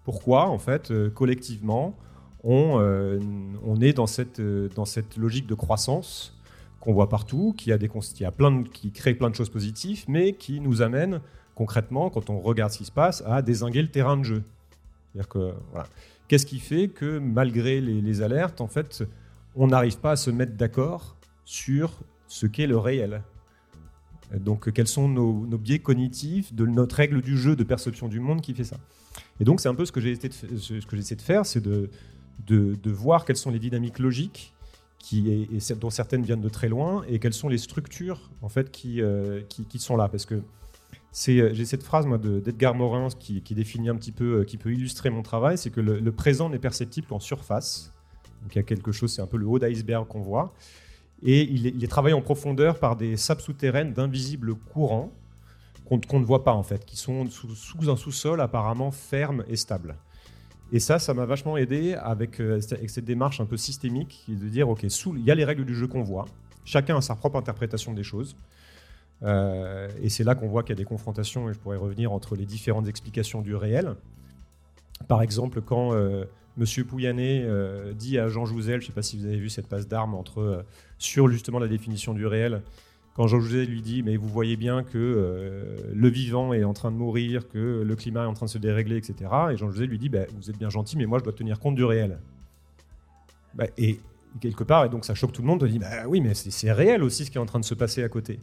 [0.06, 1.98] Pourquoi, en fait, euh, collectivement,
[2.44, 3.20] on, euh,
[3.66, 6.38] on, est dans cette, euh, dans cette logique de croissance
[6.80, 10.06] qu'on voit partout, qui, a des, qui, a plein qui crée plein de choses positives,
[10.08, 11.20] mais qui nous amène
[11.56, 14.44] concrètement, quand on regarde ce qui se passe, à désinguer le terrain de jeu.
[15.12, 15.88] C'est-à-dire que, voilà.
[16.28, 19.04] Qu'est-ce qui fait que, malgré les, les alertes, en fait,
[19.56, 21.92] on n'arrive pas à se mettre d'accord sur
[22.28, 23.24] ce qu'est le réel?
[24.34, 28.42] Donc, quels sont nos, biais cognitifs, de notre règle du jeu de perception du monde
[28.42, 28.78] qui fait ça?
[29.40, 31.90] Et donc, c'est un peu ce que j'ai essayé de faire, c'est de,
[32.48, 34.54] de, voir quelles sont les dynamiques logiques
[35.00, 38.72] qui et, dont certaines viennent de très loin, et quelles sont les structures en fait
[38.72, 39.02] qui,
[39.50, 40.42] qui, qui sont là, parce que
[41.16, 45.22] j'ai cette phrase d'Edgar Morin qui, qui, définit un petit peu, qui peut illustrer mon
[45.22, 47.94] travail, c'est que le, présent n'est perceptible qu'en surface.
[48.42, 50.54] Donc il y a quelque chose, c'est un peu le haut d'iceberg qu'on voit.
[51.24, 55.12] Et il est, travaillé en profondeur par des sables souterraines d'invisibles courants
[55.88, 59.96] qu'on ne voit pas en fait, qui sont sous, un sous-sol apparemment ferme et stable.
[60.72, 64.68] Et ça, ça m'a vachement aidé avec, euh, cette démarche un peu systémique de dire,
[64.68, 66.26] ok, sous, il y a les règles du jeu qu'on voit,
[66.66, 68.36] chacun a sa propre interprétation des choses.
[69.24, 72.12] Euh, et c'est là qu'on voit qu'il y a des confrontations, et je pourrais revenir
[72.12, 73.96] entre les différentes explications du réel.
[75.08, 76.26] Par exemple, quand euh,
[76.58, 79.68] Monsieur euh, dit à Jean Jouzel, je ne sais pas si vous avez vu cette
[79.68, 80.66] passe d'armes entre
[80.98, 82.62] sur justement la définition du réel.
[83.16, 86.74] Quand Jean Jouzel lui dit, mais vous voyez bien que euh, le vivant est en
[86.74, 89.16] train de mourir, que le climat est en train de se dérégler, etc.
[89.52, 91.60] Et Jean Jouzel lui dit, bah, vous êtes bien gentil, mais moi je dois tenir
[91.60, 92.20] compte du réel.
[93.54, 94.02] Bah, et
[94.42, 96.74] quelque part, et donc ça choque tout le monde, de dire, bah, oui, mais c'est
[96.74, 98.38] réel aussi ce qui est en train de se passer à côté.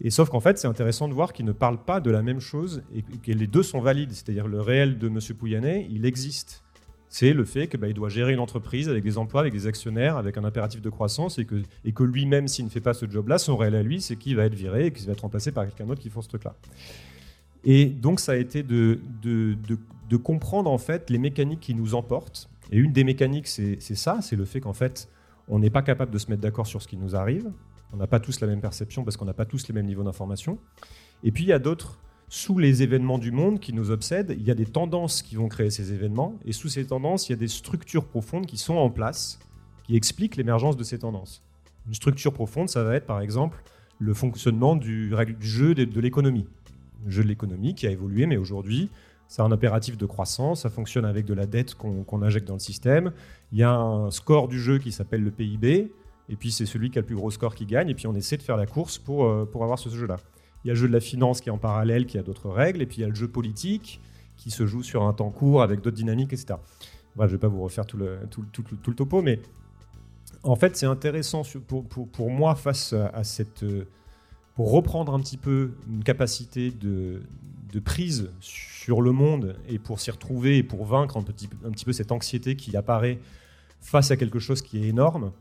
[0.00, 2.38] Et sauf qu'en fait, c'est intéressant de voir qu'ils ne parlent pas de la même
[2.38, 4.12] chose et que les deux sont valides.
[4.12, 5.18] C'est-à-dire le réel de M.
[5.36, 6.62] Pouyanné, il existe
[7.08, 10.16] c'est le fait qu'il bah, doit gérer une entreprise avec des emplois, avec des actionnaires,
[10.16, 13.56] avec un impératif de croissance, et que, lui-même, s'il ne fait pas ce job-là, son
[13.56, 15.86] réel à lui, c'est qu'il va être viré et qu'il va être remplacé par quelqu'un
[15.86, 16.54] d'autre qui fait ce truc-là.
[17.64, 19.56] Et donc, ça a été de, de,
[20.08, 22.48] de, comprendre en fait les mécaniques qui nous emportent.
[22.70, 25.08] Et une des mécaniques, c'est ça, c'est le fait qu'en fait,
[25.48, 27.50] on n'est pas capable de se mettre d'accord sur ce qui nous arrive.
[27.92, 30.04] On n'a pas tous la même perception parce qu'on n'a pas tous les mêmes niveaux
[30.04, 30.58] d'information.
[31.24, 31.98] Et puis, il y a d'autres
[32.28, 35.48] sous les événements du monde qui nous obsèdent, il y a des tendances qui vont
[35.48, 38.76] créer ces événements, et sous ces tendances, il y a des structures profondes qui sont
[38.76, 39.38] en place,
[39.84, 41.42] qui expliquent l'émergence de ces tendances.
[41.86, 43.62] Une structure profonde, ça va être par exemple
[43.98, 46.46] le fonctionnement du, jeu de, l'économie.
[47.06, 48.90] Le jeu de l'économie qui a évolué, mais aujourd'hui,
[49.26, 52.60] c'est un impératif de croissance, ça fonctionne avec de la dette qu'on injecte dans le
[52.60, 53.12] système.
[53.52, 55.90] Il y a un score du jeu qui s'appelle le PIB,
[56.28, 58.14] et puis c'est celui qui a le plus gros score qui gagne, et puis on
[58.14, 60.18] essaie de faire la course pour, euh, pour avoir ce jeu-là.
[60.64, 62.50] Il y a le jeu de la finance qui est en parallèle, qui a d'autres
[62.50, 64.00] règles, et puis il y a le jeu politique
[64.36, 66.58] qui se joue sur un temps court avec d'autres dynamiques, etc.
[67.16, 68.44] je ne vais pas vous refaire tout le, tout,
[68.86, 69.40] le topo, mais
[70.44, 73.64] en fait, c'est intéressant pour, pour, moi face à cette.
[74.54, 77.22] pour reprendre un petit peu une capacité de,
[77.72, 81.70] de prise sur le monde et pour s'y retrouver et pour vaincre un petit, un
[81.70, 83.18] petit peu cette anxiété qui apparaît
[83.80, 85.32] face à quelque chose qui est énorme,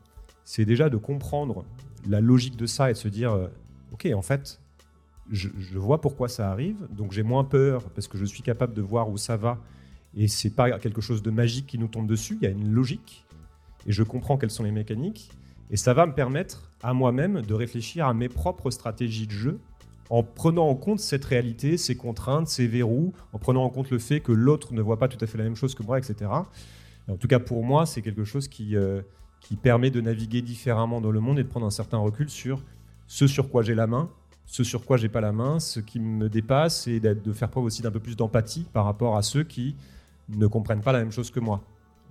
[0.44, 1.66] c'est déjà de comprendre
[2.08, 3.48] la logique de ça et de se dire, euh,
[3.94, 4.60] ok, en fait,
[5.32, 8.82] je, vois pourquoi ça arrive, donc j'ai moins peur parce que je suis capable de
[8.82, 9.60] voir où ça va.
[10.16, 12.72] Et c'est pas quelque chose de magique qui nous tombe dessus, il y a une
[12.72, 13.26] logique.
[13.86, 15.32] Et je comprends quelles sont les mécaniques.
[15.70, 19.60] Et ça va me permettre à moi-même de réfléchir à mes propres stratégies de jeu
[20.10, 24.00] en prenant en compte cette réalité, ces contraintes, ces verrous, en prenant en compte le
[24.00, 26.32] fait que l'autre ne voit pas tout à fait la même chose que moi, etc.
[27.10, 29.02] en tout cas, pour moi, c'est quelque chose qui, euh,
[29.42, 32.64] qui permet de naviguer différemment dans le monde et de prendre un certain recul sur
[33.08, 34.10] ce sur quoi j'ai la main
[34.48, 37.66] ce sur quoi j'ai pas la main, ce qui me dépasse, et de faire preuve
[37.66, 39.76] aussi d'un peu plus d'empathie par rapport à ceux qui
[40.30, 41.62] ne comprennent pas la même chose que moi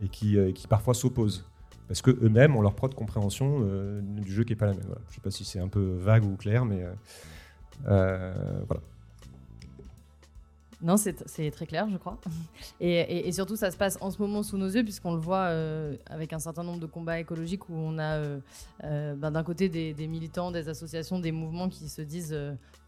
[0.03, 1.45] et qui, euh, parfois s'opposent.
[1.89, 4.83] Parce qu'eux-mêmes ont leur propre compréhension euh, du jeu qui n'est pas la même.
[4.85, 6.85] Je ne sais pas si c'est un peu vague ou clair, mais
[7.87, 8.35] euh,
[8.67, 8.83] voilà.
[10.87, 12.17] Non, c'est très clair, je crois.
[12.81, 15.97] Et, surtout, ça se passe en ce moment sous nos yeux, puisqu'on le voit euh,
[16.07, 18.39] avec un certain nombre de combats écologiques où on a euh,
[18.85, 22.37] euh, ben, d'un côté des, militants, des associations, des mouvements qui se disent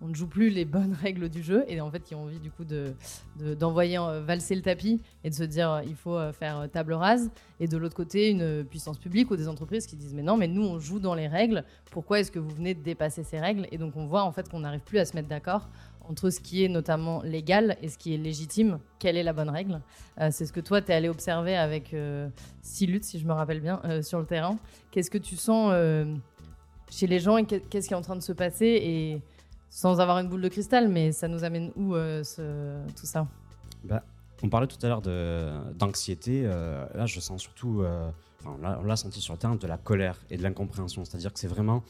[0.01, 2.39] on ne joue plus les bonnes règles du jeu, et en fait qui ont envie
[2.39, 6.93] du coup d'envoyer de, valser le tapis et de se dire il faut faire table
[6.93, 7.31] rase.
[7.59, 10.47] Et de l'autre côté, une puissance publique ou des entreprises qui disent mais non, mais
[10.47, 13.67] nous on joue dans les règles, pourquoi est-ce que vous venez de dépasser ces règles?
[13.73, 15.69] Et donc on voit en fait qu'on n'arrive plus à se mettre d'accord
[16.09, 19.51] entre ce qui est notamment légal et ce qui est légitime, quelle est la bonne
[19.51, 19.81] règle.
[20.21, 22.29] Euh, c'est ce que toi, tu es allé observer avec euh,
[22.63, 24.59] Silut, si je me rappelle bien, euh, sur le terrain.
[24.91, 25.73] Qu'est-ce que tu sens
[26.91, 29.23] chez les gens et qu'est-ce qui est en train de se passer et
[29.69, 33.27] sans avoir une boule de cristal, mais ça nous amène où tout ça?
[33.85, 34.03] Bah,
[34.43, 35.03] On parlait tout à l'heure
[35.75, 36.45] d'anxiété.
[36.45, 37.85] là, je sens surtout,
[38.47, 41.05] on l'a senti sur le terrain, de la colère et de l'incompréhension.
[41.05, 41.85] C'est-à-dire que c'est vraiment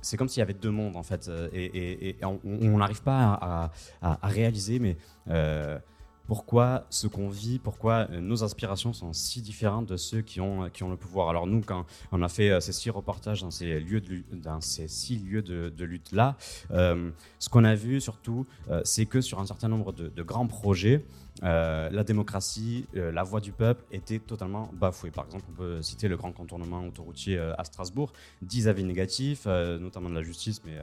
[0.00, 3.70] c'est comme s'il y avait deux mondes en fait, euh, et, on n'arrive pas
[4.02, 4.96] à, réaliser, mais
[5.28, 5.78] euh,
[6.26, 10.70] pourquoi ce qu'on vit, pourquoi euh, nos aspirations sont si différentes de ceux qui ont,
[10.70, 11.28] qui ont le pouvoir.
[11.28, 14.02] Alors nous, quand on a fait ces six reportages dans ces, lieux
[14.32, 16.36] dans ces six lieux de, lutte-là,
[16.70, 18.46] ce qu'on a vu surtout,
[18.84, 21.04] c'est que sur un certain nombre de, grands projets,
[21.42, 25.10] la démocratie, la voix du peuple était totalement bafouée.
[25.10, 28.12] Par exemple, on peut citer le grand contournement autoroutier à Strasbourg,
[28.42, 30.78] 10 avis négatifs, notamment de la justice, mais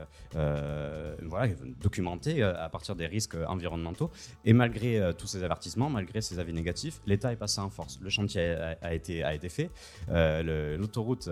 [1.24, 4.12] voilà, documentés à partir des risques environnementaux.
[4.46, 8.00] Et malgré tous ces avertissements, malgré ces avis négatifs, l'État est passé en force.
[8.02, 9.70] Le chantier a, été, a été fait,
[10.10, 11.30] l'autoroute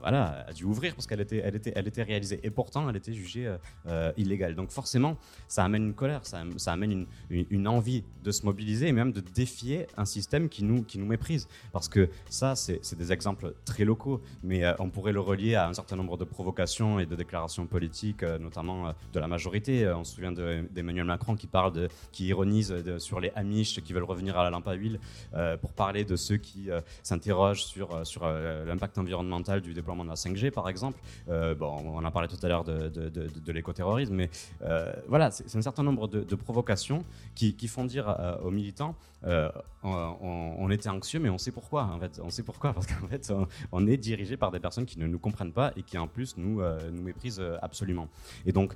[0.00, 2.40] voilà, a dû ouvrir parce qu'elle était, elle était, elle était réalisée.
[2.42, 3.54] Et pourtant, elle était jugée
[4.16, 4.54] illégale.
[4.54, 5.16] Donc forcément,
[5.48, 9.86] ça amène une colère, ça, amène une, envie de se mobiliser et même de défier
[9.96, 11.48] un système qui nous, qui nous méprise.
[11.72, 15.68] Parce que ça, c'est des exemples très locaux, mais euh, on pourrait le relier à
[15.68, 19.88] un certain nombre de provocations et de déclarations politiques, euh, notamment euh, de la majorité.
[19.88, 24.04] on se souvient d'Emmanuel Macron qui parle de, qui ironise sur les Amish qui veulent
[24.04, 24.98] revenir à la lampe à huile
[25.60, 26.68] pour parler de ceux qui
[27.02, 30.98] s'interrogent sur, sur l'impact environnemental du déploiement de la 5G, par exemple.
[31.28, 34.30] bon, on a parlé tout à l'heure de, de, l'écoterrorisme, mais
[35.08, 39.50] voilà, c'est un certain nombre de, provocations qui, font dire euh, aux militants euh,
[39.82, 41.84] on, était anxieux, mais on sait pourquoi.
[41.84, 43.32] En fait, on sait pourquoi parce qu'en fait,
[43.72, 46.36] on, est dirigé par des personnes qui ne nous comprennent pas et qui en plus
[46.36, 48.08] nous euh, nous méprisent absolument.
[48.46, 48.74] Et donc,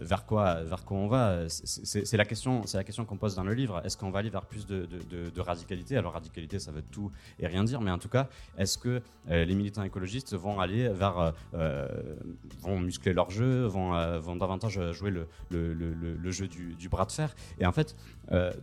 [0.00, 1.48] vers quoi vers quoi on va?
[1.48, 3.80] C'est la question, c'est la question qu'on pose dans le livre.
[3.84, 5.96] Est-ce qu'on va aller vers plus de, radicalité?
[5.96, 8.28] Alors radicalité, ça veut tout et rien dire, mais en tout cas,
[8.58, 11.32] est-ce que les militants écologistes vont aller vers
[12.60, 17.12] vont muscler leur jeu, vont, vont davantage jouer le, le, le, jeu du, bras de
[17.12, 17.34] fer?
[17.58, 17.96] Et en fait,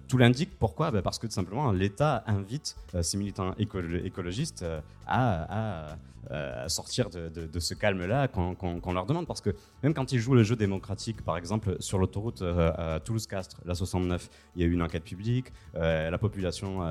[0.08, 0.58] tout l'indique.
[0.58, 0.92] Pourquoi?
[0.92, 4.66] Bah, Parce que tout simplement, l'État invite euh, ces militants écologistes
[5.10, 9.28] euh, à, sortir de, ce calme-là qu'on leur demande.
[9.28, 9.52] Parce que
[9.82, 12.44] même quand ils jouent le jeu démocratique, par exemple, sur l'autoroute
[13.06, 16.82] Toulouse-Castres, la 69, il y a eu une enquête publique, la population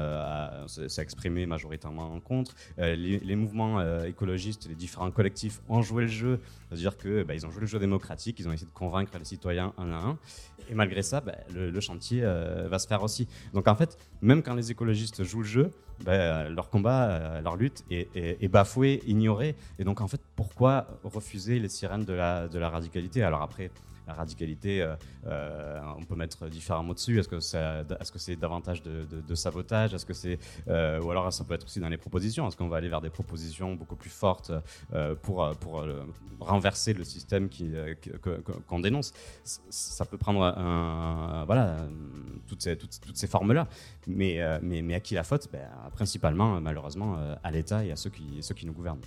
[0.66, 6.40] s'est exprimée majoritairement en contre, les, mouvements écologistes, les différents collectifs ont joué le jeu,
[6.68, 9.74] c'est-à-dire qu'ils bah, ont joué le jeu démocratique, ils ont essayé de convaincre les citoyens
[9.76, 10.18] un à un.
[10.68, 13.28] Et malgré ça, bah, le, chantier euh, va se faire aussi.
[13.54, 15.70] Donc en fait, même quand les écologistes jouent le jeu,
[16.04, 18.48] bah, leur combat, euh, leur lutte est, est,
[19.06, 19.54] ignoré.
[19.78, 23.22] Et donc en fait, pourquoi refuser les sirènes de la, de la radicalité?
[23.22, 23.70] Alors après,
[24.06, 24.94] la radicalité, euh,
[25.26, 27.18] euh, on peut mettre différents mots dessus.
[27.18, 29.94] Est-ce que c'est est -ce c'est davantage de, sabotage?
[29.94, 30.38] Est-ce que c'est
[30.68, 33.00] euh, ou alors ça peut être aussi dans les propositions Est-ce qu'on va aller vers
[33.00, 34.52] des propositions beaucoup plus fortes
[35.22, 35.36] pour
[36.40, 37.48] renverser le système
[38.68, 39.12] qu'on dénonce?
[39.70, 40.42] Ça peut prendre
[41.46, 41.64] voilà
[42.48, 43.66] toutes ces formes là.
[44.06, 44.40] Mais,
[44.98, 45.48] à qui la faute?
[45.52, 47.10] Ben, Principalement, malheureusement,
[47.42, 49.00] à l'État et à qui ceux qui nous gouvernent.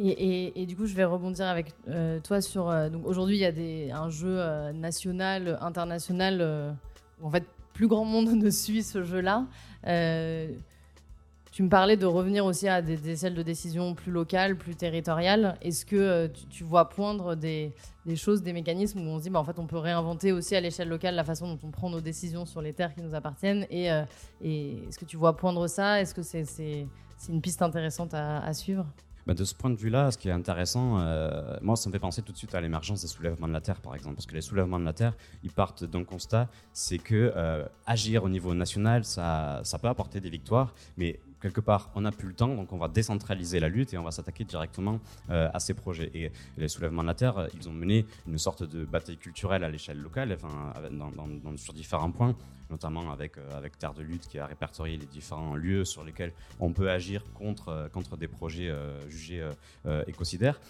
[0.00, 2.70] Et, du coup, je vais rebondir avec euh, toi sur.
[2.70, 6.76] Euh, donc aujourd'hui, il y a un jeu euh, national, international,
[7.20, 9.46] où en fait plus grand monde ne suit ce jeu-là.
[11.50, 15.56] tu me parlais de revenir aussi à des, des de décision plus locales, plus territoriales.
[15.62, 17.72] Est-ce que tu, vois poindre des,
[18.14, 20.60] choses, des mécanismes où on se dit, bah, en fait, on peut réinventer aussi à
[20.60, 23.66] l'échelle locale la façon dont on prend nos décisions sur les terres qui nous appartiennent
[23.68, 26.00] Et, est-ce que tu vois poindre ça?
[26.00, 26.86] Est-ce que c'est
[27.28, 28.86] une piste intéressante à suivre?
[29.28, 31.98] Bah, de ce point de vue-là, ce qui est intéressant, euh, moi, ça me fait
[31.98, 34.14] penser tout de suite à l'émergence des soulèvements de la Terre, par exemple.
[34.14, 35.12] Parce que les soulèvements de la Terre,
[35.44, 40.20] ils partent d'un constat, c'est que euh, agir au niveau national, ça, ça peut apporter
[40.20, 43.68] des victoires, mais quelque part, on n'a plus le temps, donc on va décentraliser la
[43.68, 46.10] lutte et on va s'attaquer directement euh, à ces projets.
[46.14, 49.70] Et les soulèvements de la Terre, ils ont mené une sorte de bataille culturelle à
[49.70, 50.72] l'échelle locale, enfin,
[51.56, 52.34] sur différents points
[52.70, 56.32] notamment avec, euh, avec Terre de Lutte qui a répertorié les différents lieux sur lesquels
[56.60, 59.46] on peut agir contre, euh, contre des projets euh, jugés
[60.06, 60.60] écocidaires.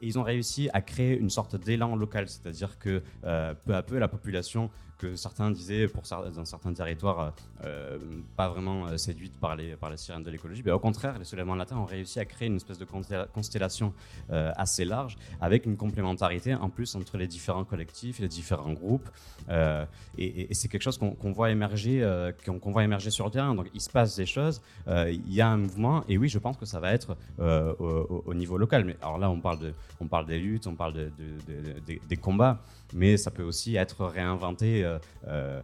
[0.00, 3.98] Et ils ont réussi à créer une sorte d'élan local, c'est-à-dire que peu à peu
[3.98, 4.70] la population
[5.04, 5.86] que certains disaient
[6.34, 7.34] dans certains territoires
[7.64, 7.98] euh,
[8.36, 10.62] pas vraiment euh, séduites par les, par les sirènes de l'écologie.
[10.64, 13.92] Mais au contraire, les soulèvements la Terre ont réussi à créer une espèce de constellation
[14.30, 19.08] euh, assez large avec une complémentarité en plus entre les différents collectifs, les différents groupes.
[20.18, 21.96] et, c'est quelque chose qu'on voit émerger,
[22.46, 23.54] qu'on voit émerger sur le terrain.
[23.54, 26.56] Donc il se passe des choses, il y a un mouvement et oui, je pense
[26.56, 28.84] que ça va être au, niveau local.
[28.84, 31.10] Mais alors là, on parle, on parle des luttes, on parle de,
[31.86, 32.62] des combats,
[32.94, 35.60] mais ça peut aussi être réinventé euh, euh,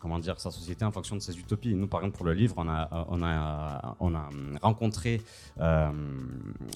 [0.00, 1.74] comment dire, sa société en fonction de ses utopies.
[1.74, 4.28] Nous, par exemple, pour le livre, on a, on a
[4.60, 5.22] rencontré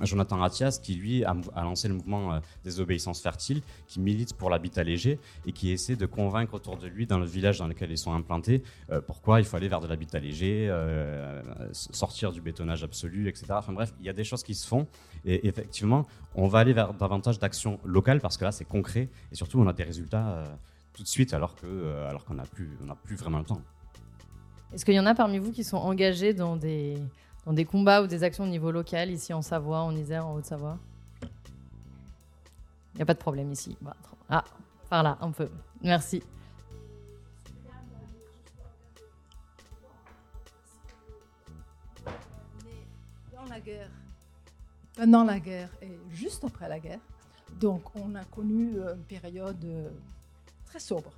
[0.03, 4.82] Jonathan Ratias, qui lui a, lancé le mouvement des obéissances fertiles, qui milite pour l'habitat
[4.82, 7.99] léger et qui essaie de convaincre autour de lui, dans le village dans lequel ils
[7.99, 8.62] sont implantés,
[9.07, 10.72] pourquoi il faut aller vers de l'habitat léger,
[11.72, 13.47] sortir du bétonnage absolu, etc.
[13.51, 14.86] Enfin bref, il y a des choses qui se font
[15.24, 19.34] et effectivement, on va aller vers davantage d'actions locales parce que là, c'est concret et
[19.34, 20.44] surtout, on a des résultats
[20.97, 23.61] tout de suite alors euh, qu'on n'a plus vraiment le temps.
[24.72, 26.99] Est-ce qu'il y en a parmi vous qui sont engagés dans des
[27.44, 30.34] dans des combats ou des actions au niveau local ici en Savoie, en Isère, en
[30.34, 30.78] Haute-Savoie?
[32.94, 33.76] Il n'y a pas de problème ici.
[33.82, 33.94] Bah,
[34.30, 34.42] ah,
[34.88, 35.51] par là un peu.
[35.82, 36.22] Merci.
[43.32, 43.90] Dans la guerre,
[44.97, 47.01] pendant la guerre et juste après la guerre,
[47.61, 49.90] donc on a connu euh, une période euh,
[50.67, 51.11] très sobre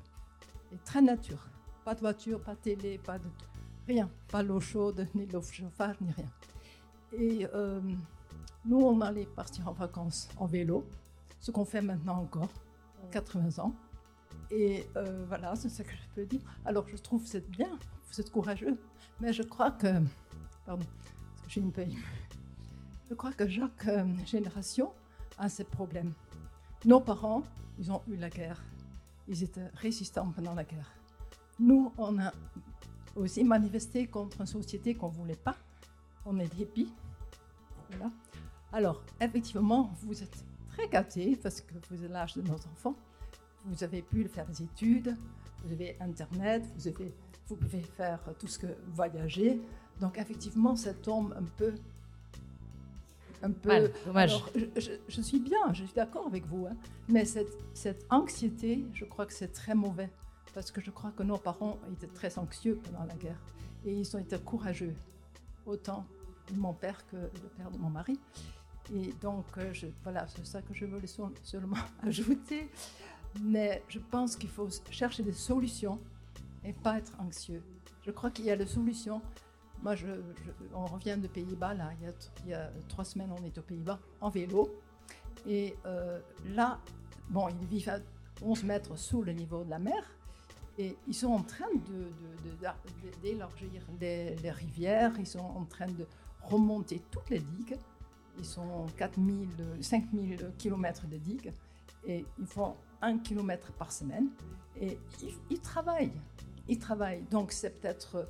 [0.72, 1.48] et très nature.
[1.84, 3.28] Pas de voiture, pas de télé, pas de
[3.86, 4.10] rien.
[4.28, 6.30] Pas l'eau chaude, ni l'eau chauffage, ni rien.
[7.12, 7.80] Et euh,
[8.64, 10.86] nous, on allait partir en vacances en vélo,
[11.40, 12.50] ce qu'on fait maintenant encore,
[13.10, 13.74] 80 ans.
[14.50, 16.40] Et euh, voilà, c'est ce que je peux dire.
[16.64, 17.70] Alors je trouve que c'est bien,
[18.10, 18.78] vous êtes courageux,
[19.20, 19.86] mais je crois que,
[20.64, 21.96] pardon, parce que j'ai une paye.
[23.08, 24.92] Je crois que chaque euh, génération
[25.38, 26.12] a ses problèmes.
[26.84, 27.42] Nos parents,
[27.78, 28.62] ils ont eu la guerre.
[29.28, 30.90] Ils étaient résistants pendant la guerre.
[31.58, 32.32] Nous, on a
[33.14, 35.56] aussi manifesté contre une société qu'on ne voulait pas.
[36.24, 36.92] On est des hippies.
[37.90, 38.10] Voilà.
[38.72, 42.94] Alors, effectivement, vous êtes très gâtés parce que vous êtes l'âge de nos enfants.
[43.64, 45.16] Vous avez pu faire des études,
[45.64, 47.12] vous avez Internet, vous, avez,
[47.48, 49.60] vous pouvez faire tout ce que voyager.
[50.00, 51.74] Donc, effectivement, ça tombe un peu
[53.42, 53.90] un peu.
[54.06, 54.32] dommage.
[54.32, 56.76] Alors, je, je, suis bien, je suis d'accord avec vous, hein.
[57.08, 60.10] mais cette, cette, anxiété, je crois que c'est très mauvais
[60.54, 63.40] parce que je crois que nos parents étaient très anxieux pendant la guerre
[63.84, 64.94] et ils ont été courageux,
[65.66, 66.06] autant
[66.54, 68.18] mon père que le père de mon mari.
[68.94, 71.08] Et donc, euh, je, voilà, c'est ça que je voulais
[71.42, 72.70] seulement ajouter.
[73.42, 76.00] Mais je pense qu'il faut chercher des solutions
[76.64, 77.62] et pas être anxieux.
[78.04, 79.20] Je crois qu'il y a des solutions
[79.82, 79.94] moi,
[80.74, 84.28] on revient de Pays-Bas, là, il y, a, trois semaines, on est aux Pays-Bas en
[84.28, 84.68] vélo.
[85.46, 86.80] Et euh, là,
[87.30, 87.98] bon, ils vivent à
[88.42, 90.02] 11 mètres sous le niveau de la mer.
[90.78, 91.66] Et ils sont en train
[93.22, 96.06] d'élargir de, de, les rivières, ils sont en train de
[96.42, 97.76] remonter toutes les digues.
[98.38, 99.48] Ils sont 4000,
[99.80, 101.52] 5000 km de digues
[102.06, 104.28] et ils font un kilomètre par semaine.
[104.80, 104.98] Et
[105.50, 106.12] ils, travaillent,
[106.68, 107.24] ils travaillent.
[107.30, 108.28] Donc c'est peut-être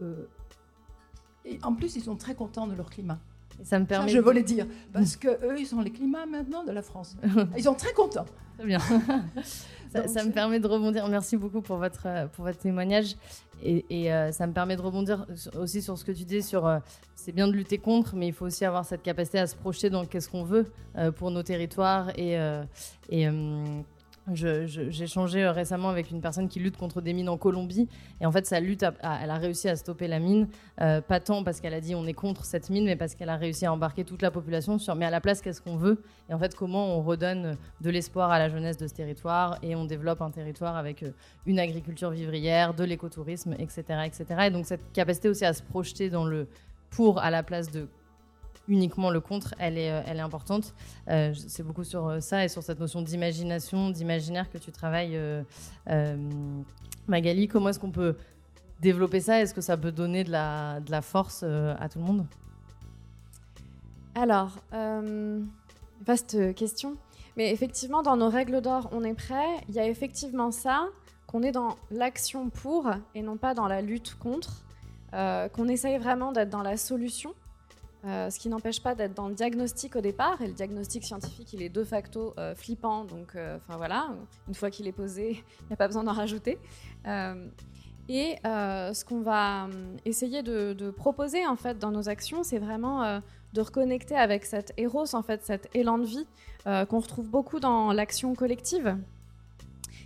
[0.00, 0.26] euh,
[1.44, 3.18] et en plus, ils sont très contents de leur climat.
[3.62, 4.08] ça me permet.
[4.08, 7.16] je voulais dire, parce que eux, ils sont les climats maintenant de la France.
[7.56, 8.26] ils sont très contents.
[8.58, 8.78] Très bien.
[9.90, 11.08] ça, me permet de rebondir.
[11.08, 13.16] Merci beaucoup pour votre, euh, pour votre témoignage.
[13.62, 15.26] Et, euh, ça me permet de rebondir
[15.58, 16.78] aussi sur ce que tu dis sur euh,
[17.14, 19.90] c'est bien de lutter contre, mais il faut aussi avoir cette capacité à se projeter
[19.90, 20.72] dans qu'est-ce qu'on veut
[21.16, 22.38] pour nos territoires et,
[23.10, 23.28] et
[24.32, 27.88] j'ai changé euh, récemment avec une personne qui lutte contre des mines en Colombie.
[28.20, 30.48] Et en fait, sa lutte, elle a réussi à stopper la mine.
[30.80, 33.28] Euh, pas tant parce qu'elle a dit on est contre cette mine, mais parce qu'elle
[33.28, 36.02] a réussi à embarquer toute la population sur mais à la place, qu'est-ce qu'on veut?
[36.28, 39.74] Et en fait, comment on redonne de l'espoir à la jeunesse de ce territoire et
[39.74, 41.12] on développe un territoire avec euh,
[41.46, 44.24] une agriculture vivrière, de l'écotourisme, etc., etc.
[44.46, 46.46] Et donc, cette capacité aussi à se projeter dans le
[46.90, 47.88] pour à la place de
[48.70, 50.74] uniquement le contre, elle est, euh, elle est importante.
[51.08, 55.18] Euh, c'est beaucoup sur euh, ça et sur cette notion d'imagination, d'imaginaire que tu travailles,
[57.08, 57.48] Magali.
[57.48, 58.16] Comment est-ce qu'on peut
[58.80, 59.40] développer ça?
[59.40, 62.26] Est-ce que ça peut donner de la, de la force à tout le monde?
[64.14, 64.56] Alors,
[66.06, 66.96] vaste question.
[67.36, 69.48] Mais effectivement, dans nos règles d'or, on est prêt.
[69.68, 70.86] Il y a effectivement ça,
[71.26, 74.64] qu'on est dans l'action pour et non pas dans la lutte contre,
[75.12, 77.34] qu'on essaye vraiment d'être dans la solution
[78.06, 80.40] euh, ce qui n'empêche pas d'être dans le diagnostic au départ.
[80.40, 83.04] Et le diagnostic scientifique, il est de facto euh, flippant.
[83.04, 84.08] Donc, euh, enfin voilà,
[84.48, 86.58] une fois qu'il est posé, il n'y a pas besoin d'en rajouter.
[88.08, 89.68] et ce qu'on va
[90.04, 93.20] essayer de, proposer en fait dans nos actions, c'est vraiment
[93.52, 96.26] de reconnecter avec cet héros, en fait, cet élan de vie
[96.64, 98.96] qu'on retrouve beaucoup dans l'action collective.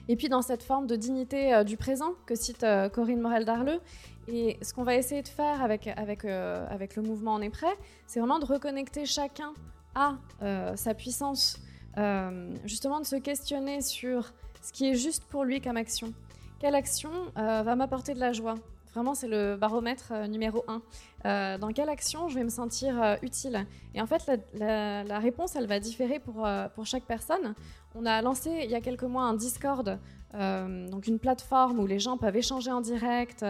[0.07, 3.81] Et puis dans cette forme de dignité du présent que cite Corinne Morel-Darleux,
[4.29, 7.51] et ce qu'on va essayer de faire avec, avec, euh, avec le mouvement On est
[7.51, 9.53] prêt, c'est vraiment de reconnecter chacun
[9.95, 11.59] à euh, sa puissance,
[11.99, 16.13] euh, justement de se questionner sur ce qui est juste pour lui comme action.
[16.59, 18.55] Quelle action va m'apporter de la joie?
[18.95, 21.59] Vraiment, c'est le baromètre numéro un.
[21.59, 23.67] dans quelle action je vais me sentir utile?
[23.95, 27.55] Et en fait, la, réponse, elle va différer pour, pour chaque personne.
[27.95, 29.99] On a lancé il y a quelques mois un Discord,
[30.33, 33.45] donc une plateforme où les gens peuvent échanger en direct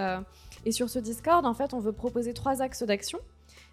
[0.64, 3.18] et sur ce Discord, en fait, on veut proposer trois axes d'action.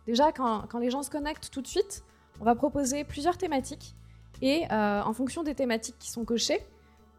[0.08, 2.04] Déjà, quand, les gens se connectent tout de suite,
[2.40, 3.96] on va proposer plusieurs thématiques.
[4.42, 6.60] Et euh, en fonction des thématiques qui sont cochées,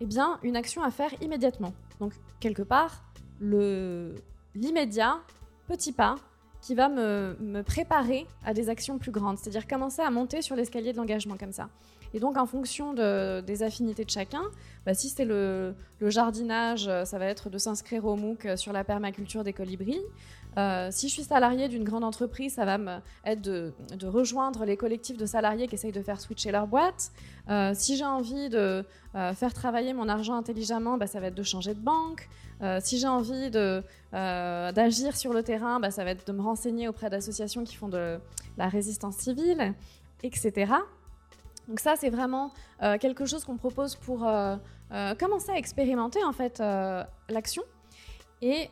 [0.01, 1.73] eh bien, une action à faire immédiatement.
[2.01, 3.05] Donc, quelque part,
[3.41, 5.20] l'immédiat,
[5.68, 6.16] petit pas,
[6.61, 9.39] qui va me, me, préparer à des actions plus grandes.
[9.39, 11.68] C'est-à-dire commencer à monter sur l'escalier de l'engagement comme ça.
[12.15, 14.43] Et donc, en fonction des affinités de chacun,
[14.85, 18.73] bah, si c'est le, jardinage, euh, ça va être de s'inscrire au MOOC euh, sur
[18.73, 20.01] la permaculture des colibris.
[20.59, 24.77] Euh, si je suis salarié d'une grande entreprise, ça va me être de, rejoindre les
[24.77, 27.13] collectifs de salariés qui essayent de faire switcher leur boîte.
[27.75, 28.85] si j'ai envie de
[29.15, 32.29] faire travailler mon argent intelligemment, bah, ça va être de changer de banque.
[32.81, 33.51] si j'ai envie
[34.13, 37.89] d'agir sur le terrain, bah, ça va être de me renseigner auprès d'associations qui font
[37.89, 38.19] de
[38.59, 39.75] la résistance civile.
[40.23, 40.75] etc.
[41.69, 42.53] Donc ça, c'est vraiment
[43.01, 44.19] quelque chose qu'on propose pour
[45.19, 46.63] commencer à expérimenter en fait
[47.29, 47.63] l'action.
[48.41, 48.69] Et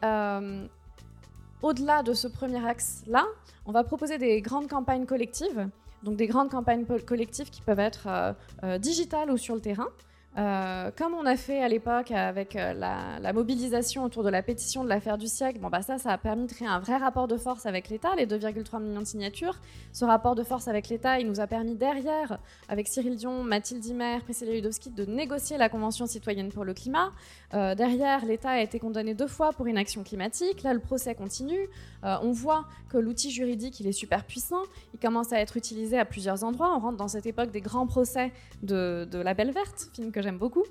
[1.62, 3.24] au-delà de ce premier axe-là,
[3.66, 5.68] on va proposer des grandes campagnes collectives,
[6.02, 8.34] donc des grandes campagnes collectives qui peuvent être
[8.78, 9.88] digitales ou sur le terrain,
[10.38, 14.84] euh, comme on a fait à l'époque avec euh, la, mobilisation autour de la pétition
[14.84, 17.26] de l'affaire du siècle, bon bah ça, ça a permis de créer un vrai rapport
[17.26, 19.58] de force avec l'État, les 2,3 millions de signatures.
[19.92, 23.80] Ce rapport de force avec l'État, il nous a permis derrière, avec Cyril Dion, Mathilde
[23.80, 27.10] Dimer, Priscilla Ludowski, de négocier la Convention citoyenne pour le climat.
[27.54, 30.62] Euh, derrière, l'État a été condamné deux fois pour inaction climatique.
[30.62, 31.68] Là, le procès continue.
[32.02, 34.62] on voit que l'outil juridique, il est super puissant.
[34.94, 36.72] Il commence à être utilisé à plusieurs endroits.
[36.76, 40.19] On rentre dans cette époque des grands procès de, de La Belle Verte, film que
[40.22, 40.64] j'aime beaucoup.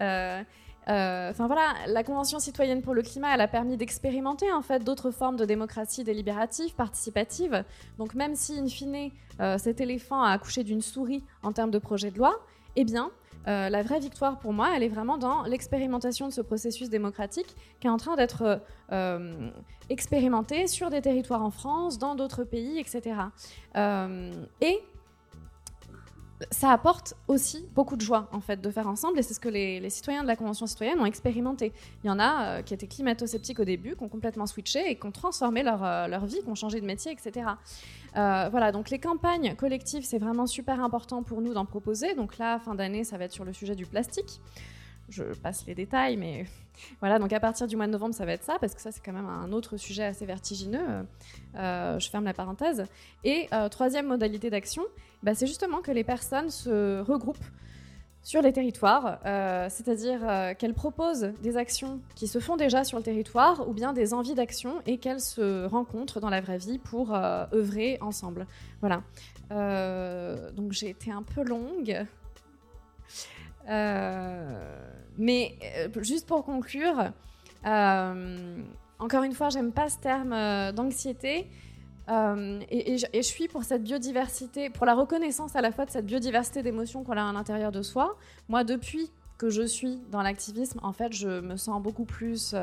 [0.00, 0.42] Euh,
[0.88, 4.82] euh, enfin voilà, la Convention citoyenne pour le climat, elle a permis d'expérimenter en fait
[4.84, 7.64] d'autres formes de démocratie délibérative, participative.
[7.98, 11.78] Donc même si in fine euh, cet éléphant a accouché d'une souris en termes de
[11.78, 12.40] projet de loi,
[12.76, 13.10] eh bien
[13.46, 17.46] la vraie victoire pour moi, elle est vraiment dans l'expérimentation de ce processus démocratique
[17.80, 18.60] qui est en train d'être
[19.88, 23.14] expérimenté sur des territoires en France, dans d'autres pays, etc.
[24.60, 24.78] et
[26.50, 29.48] ça apporte aussi beaucoup de joie en fait de faire ensemble et c'est ce que
[29.48, 31.72] les, citoyens de la Convention citoyenne ont expérimenté.
[32.04, 34.96] Il y en a euh, qui étaient climato-sceptiques au début, qui ont complètement switché et
[34.96, 37.46] qui ont transformé leur, euh, vie, qui ont changé de métier, etc.
[38.16, 42.14] Euh, voilà, donc les campagnes collectives, c'est vraiment super important pour nous d'en proposer.
[42.14, 44.40] Donc là, fin d'année, ça va être sur le sujet du plastique
[45.08, 46.44] je passe les détails, mais
[47.00, 48.90] voilà, donc à partir du mois de novembre, ça va être ça, parce que ça,
[48.90, 51.06] c'est quand même un autre sujet assez vertigineux.
[51.56, 52.84] Euh, je ferme la parenthèse.
[53.24, 54.82] Et euh, troisième modalité d'action,
[55.22, 57.38] bah, c'est justement que les personnes se regroupent
[58.22, 60.20] sur les territoires, euh, c'est-à-dire
[60.58, 64.34] qu'elles proposent des actions qui se font déjà sur le territoire ou bien des envies
[64.34, 68.46] d'action et qu'elles se rencontrent dans la vraie vie pour œuvrer ensemble.
[68.80, 69.02] Voilà.
[70.52, 72.06] donc j'ai été un peu longue.
[75.18, 77.12] Mais euh, juste pour conclure,
[77.66, 78.62] euh,
[79.00, 81.48] encore une fois, j'aime pas ce terme euh, d'anxiété.
[82.70, 86.62] Et, je suis pour cette biodiversité, pour la reconnaissance à la fois de cette biodiversité
[86.62, 88.16] d'émotions qu'on a à l'intérieur de soi.
[88.48, 92.54] Moi, depuis que je suis dans l'activisme, en fait, je me sens beaucoup plus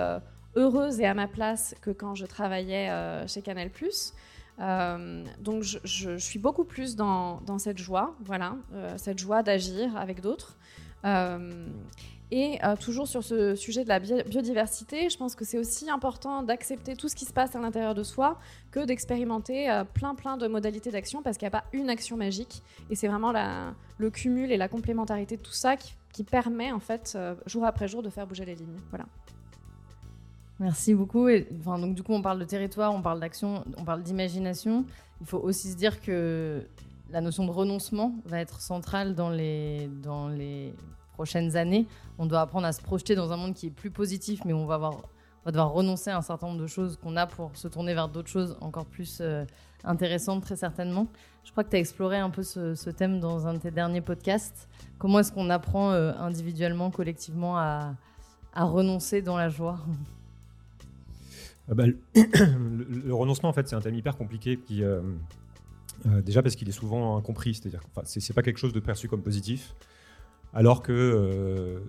[0.56, 2.90] heureuse et à ma place que quand je travaillais
[3.28, 3.70] chez Canal+.
[5.40, 8.56] donc je, suis beaucoup plus dans cette joie, voilà,
[8.98, 10.58] cette joie d'agir avec d'autres.
[12.32, 16.42] Et euh, toujours sur ce sujet de la biodiversité, je pense que c'est aussi important
[16.42, 18.40] d'accepter tout ce qui se passe à l'intérieur de soi
[18.72, 22.18] que d'expérimenter euh, plein plein de modalités d'action parce qu'il n'y a pas une action
[22.18, 22.64] magique.
[22.90, 23.32] Et c'est vraiment
[23.98, 25.94] le cumul et la complémentarité de tout ça qui,
[26.24, 28.80] permet en fait euh, jour après jour de faire bouger les lignes.
[28.90, 29.06] Voilà.
[30.60, 31.28] Merci beaucoup.
[31.60, 34.86] Enfin, donc, du coup, on parle de territoire, on parle d'action, on parle d'imagination.
[35.20, 36.66] Il faut aussi se dire que
[37.12, 40.74] la notion de renoncement va être centrale dans les, dans les
[41.14, 41.88] prochaines années.
[42.18, 44.66] On doit apprendre à se projeter dans un monde qui est plus positif, mais on
[44.66, 44.92] va,
[45.46, 48.30] devoir renoncer à un certain nombre de choses qu'on a pour se tourner vers d'autres
[48.30, 49.46] choses encore plus euh,
[49.84, 51.08] intéressantes, très certainement.
[51.44, 54.02] Je crois que tu as exploré un peu ce, thème dans un de tes derniers
[54.02, 54.68] podcasts.
[54.98, 57.96] Comment est-ce qu'on apprend euh, individuellement, collectivement, à,
[58.56, 59.80] renoncer dans la joie?
[61.70, 61.86] Ah bah,
[62.16, 64.84] le, renoncement, en fait, c'est un thème hyper compliqué qui.
[64.84, 65.02] Euh,
[66.24, 69.22] déjà parce qu'il est souvent incompris, c'est-à-dire que c'est pas quelque chose de perçu comme
[69.22, 69.76] positif
[70.56, 71.80] alors que euh,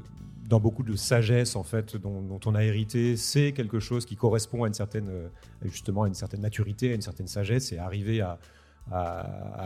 [0.48, 4.64] dans beaucoup de sagesse en fait dont, on a hérité, c'est quelque chose qui correspond
[4.64, 5.28] à une certaine euh,
[5.64, 8.38] justement à une certaine maturité, à une certaine sagesse et arriver à,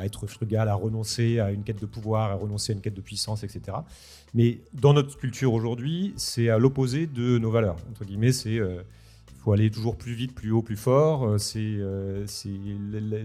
[0.03, 3.03] être frugal, à renoncer à une quête de pouvoir, à renoncer à une quête de
[3.03, 3.77] puissance, etc.
[4.33, 7.77] Mais dans notre culture aujourd'hui, c'est à l'opposé de nos valeurs.
[7.91, 8.83] Entre guillemets, c'est euh,
[9.41, 11.41] faut aller toujours plus vite, plus haut, plus fort.
[11.41, 11.79] C'est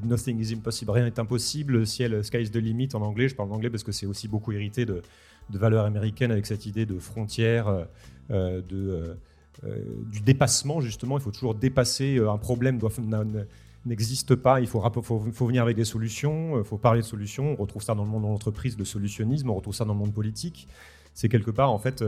[0.04, 1.86] nothing is impossible, rien n'est impossible.
[1.86, 3.28] Ciel, sky is the limit en anglais.
[3.28, 5.02] Je parle anglais parce que c'est aussi beaucoup hérité de,
[5.50, 7.84] valeurs américaines avec cette idée de frontières, euh,
[8.32, 9.18] euh, de,
[9.66, 11.18] euh, du dépassement justement.
[11.18, 12.80] Il faut toujours dépasser un problème
[13.86, 17.52] n'existe pas, il faut, faut, venir avec des solutions, il faut parler de solutions.
[17.52, 20.00] On retrouve ça dans le monde de l'entreprise, le solutionnisme, on retrouve ça dans le
[20.00, 20.68] monde politique.
[21.14, 22.04] C'est quelque part, en fait,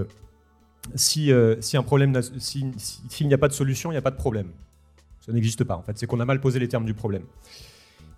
[0.95, 4.17] si, si un problème, s'il n'y a pas de solution, il n'y a pas de
[4.17, 4.47] problème.
[5.25, 5.97] Ça n'existe pas, en fait.
[5.97, 7.23] C'est qu'on a mal posé les termes du problème.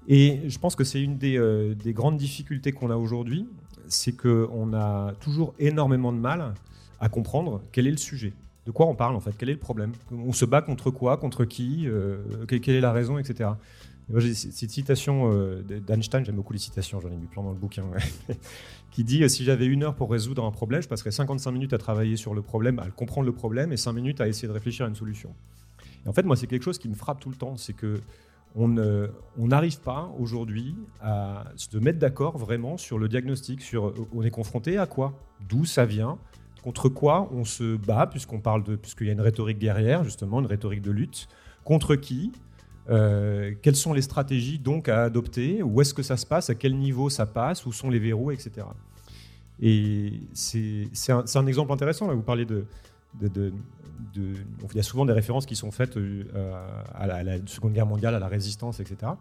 [0.08, 1.40] Et je pense que c'est une des,
[1.76, 3.48] des, grandes difficultés qu'on a aujourd'hui,
[3.88, 6.54] c'est qu'on a toujours énormément de mal
[7.00, 8.34] à comprendre quel est le sujet.
[8.70, 9.34] De quoi on parle en fait?
[9.38, 9.94] Quel est le problème?
[10.12, 11.18] On se bat contre quoi?
[11.18, 11.88] Contre qui?
[11.88, 13.50] Euh, Quelle est la raison Etc.
[14.18, 17.86] Cette citation euh, d'Einstein, j'aime beaucoup les citations, j'en ai mis plein dans le bouquin,
[18.92, 21.78] qui dit Si j'avais une heure pour résoudre un problème, je passerais 55 minutes à
[21.78, 24.86] travailler sur le problème, à comprendre le problème, et 5 minutes à essayer de réfléchir
[24.86, 25.34] à une solution.
[26.08, 28.02] En fait, moi, c'est quelque chose qui me frappe tout le temps c'est que
[28.56, 28.68] on
[29.38, 34.80] n'arrive pas aujourd'hui à se mettre d'accord vraiment sur le diagnostic, sur on est confronté
[34.80, 35.14] à quoi,
[35.48, 36.18] d'où ça vient,
[36.64, 40.40] contre quoi on se bat, puisqu'on parle de, puisqu'il y a une rhétorique guerrière, justement,
[40.40, 41.28] une rhétorique de lutte,
[41.64, 42.32] contre qui,
[42.90, 46.56] euh, quelles sont les stratégies donc à adopter, où est-ce que ça se passe, à
[46.56, 48.66] quel niveau ça passe, où sont les verrous, etc.
[49.62, 52.66] Et c'est un, un, exemple intéressant, là, vous parlez de,
[53.20, 53.52] de,
[54.16, 56.24] il y a souvent des références qui sont faites euh,
[56.94, 59.12] à, la, Seconde Guerre mondiale, à la résistance, etc.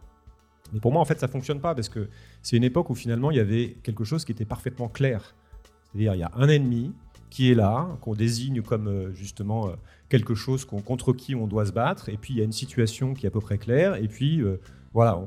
[0.72, 2.08] Mais pour moi, en fait, ça fonctionne pas parce que
[2.42, 5.34] c'est une époque où finalement il y avait quelque chose qui était parfaitement clair.
[5.84, 6.92] C'est-à-dire, il y a un ennemi
[7.30, 9.72] qui est là, qu'on désigne comme euh, justement euh,
[10.08, 13.14] quelque chose contre qui on doit se battre, et puis il y a une situation
[13.14, 14.42] qui est à peu près claire, et puis
[14.94, 15.20] voilà,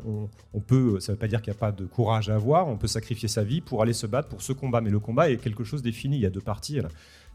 [0.53, 2.67] on, peut, ça ne veut pas dire qu'il n'y a pas de courage à avoir,
[2.67, 5.29] on peut sacrifier sa vie pour aller se battre pour ce combat, mais le combat
[5.29, 6.81] est quelque chose défini, il y a deux parties.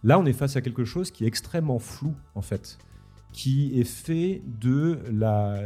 [0.02, 2.78] Là, on est face à quelque chose qui est extrêmement flou, en fait,
[3.32, 5.60] qui est fait de la,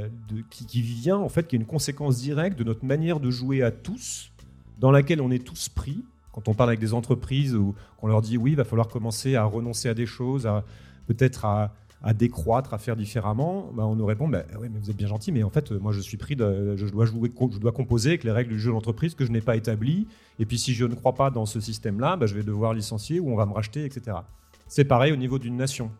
[0.50, 3.70] qui, vient en fait, qui est une conséquence directe de notre manière de jouer à
[3.70, 4.32] tous,
[4.78, 6.04] dans laquelle on est tous pris.
[6.32, 9.34] Quand on parle avec des entreprises où on leur dit oui, il va falloir commencer
[9.36, 10.64] à renoncer à des choses, à
[11.06, 14.96] peut-être à décroître, à faire différemment, bah, on nous répond bah, oui, mais vous êtes
[14.96, 18.10] bien gentil, mais en fait, moi, je suis pris, je, dois jouer, je dois composer
[18.10, 20.06] avec les règles du jeu d'entreprise que je n'ai pas établies.
[20.38, 23.20] Et puis, si je ne crois pas dans ce système-là, bah, je vais devoir licencier
[23.20, 24.16] ou on va me racheter, etc.
[24.66, 25.90] C'est pareil au niveau d'une nation.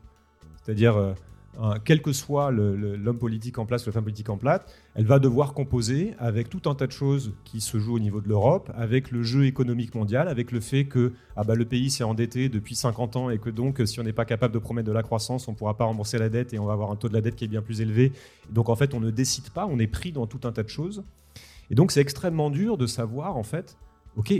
[0.62, 1.14] C'est-à-dire,
[1.59, 4.63] euh, quel que soit l'homme politique en place ou la femme politique en place,
[4.95, 8.21] elle va devoir composer avec tout un tas de choses qui se jouent au niveau
[8.21, 11.91] de l'Europe, avec le jeu économique mondial, avec le fait que ah bah, le pays
[11.91, 14.87] s'est endetté depuis 50 ans et que donc si on n'est pas capable de promettre
[14.87, 16.97] de la croissance, on ne pourra pas rembourser la dette et on va avoir un
[16.97, 18.13] taux de la dette qui est bien plus élevé.
[18.51, 20.69] donc en fait, on ne décide pas, on est pris dans tout un tas de
[20.69, 21.03] choses.
[21.71, 23.77] Et donc c'est extrêmement dur de savoir en fait,
[24.17, 24.33] ok,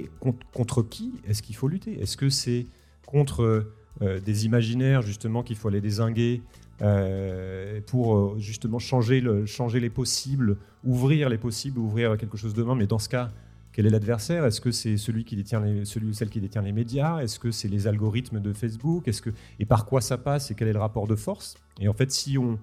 [0.53, 2.01] contre, qui est-ce qu'il faut lutter?
[2.01, 2.67] Est-ce que c'est
[3.07, 3.67] contre
[4.03, 6.43] euh, des imaginaires justement qu'il faut aller désinguer
[6.83, 9.45] euh, pour euh, justement changer, le,
[9.79, 12.75] les possibles, ouvrir les possibles, ouvrir quelque chose demain.
[12.75, 13.31] Mais dans ce cas,
[13.73, 14.45] quel est l'adversaire?
[14.45, 17.21] Est-ce que c'est celui qui détient les, celui ou celle qui détient les médias?
[17.21, 19.07] Est-ce que c'est les algorithmes de Facebook?
[19.07, 20.51] Est-ce que et par quoi ça passe?
[20.51, 21.57] Et quel est le rapport de force?
[21.79, 22.59] Et en fait, si on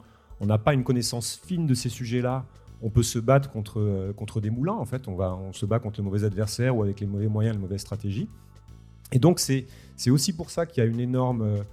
[0.46, 2.46] n'a pas une connaissance fine de ces sujets-là,
[2.82, 4.74] on peut se battre contre, euh, contre des moulins.
[4.76, 7.28] En fait, on, va, on se bat contre les mauvais adversaires ou avec les mauvais
[7.28, 8.30] moyens, les mauvaises stratégies.
[9.12, 9.66] Et donc, c'est
[10.10, 11.64] aussi pour ça qu'il y a une énorme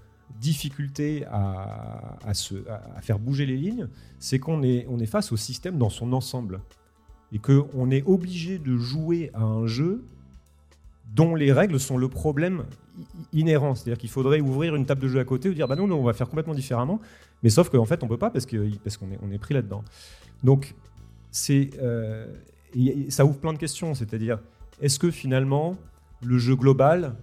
[0.40, 5.78] difficulté à, à, faire bouger les lignes, c'est qu'on est, on est face au système
[5.78, 6.60] dans son ensemble.
[7.32, 10.04] Et qu'on est obligé de jouer à un jeu
[11.14, 12.64] dont les règles sont le problème
[13.32, 13.74] inhérent.
[13.74, 15.98] C'est-à-dire qu'il faudrait ouvrir une table de jeu à côté et dire bah non, non,
[15.98, 17.00] on va faire complètement différemment.
[17.42, 19.54] Mais sauf qu'en fait, on ne peut pas parce qu'on parce est, on est pris
[19.54, 19.84] là-dedans.
[20.42, 20.74] Donc,
[21.30, 22.26] c'est, euh,
[23.08, 23.94] ça ouvre plein de questions.
[23.94, 24.38] C'est-à-dire,
[24.80, 25.76] est-ce que finalement,
[26.22, 27.16] le jeu global,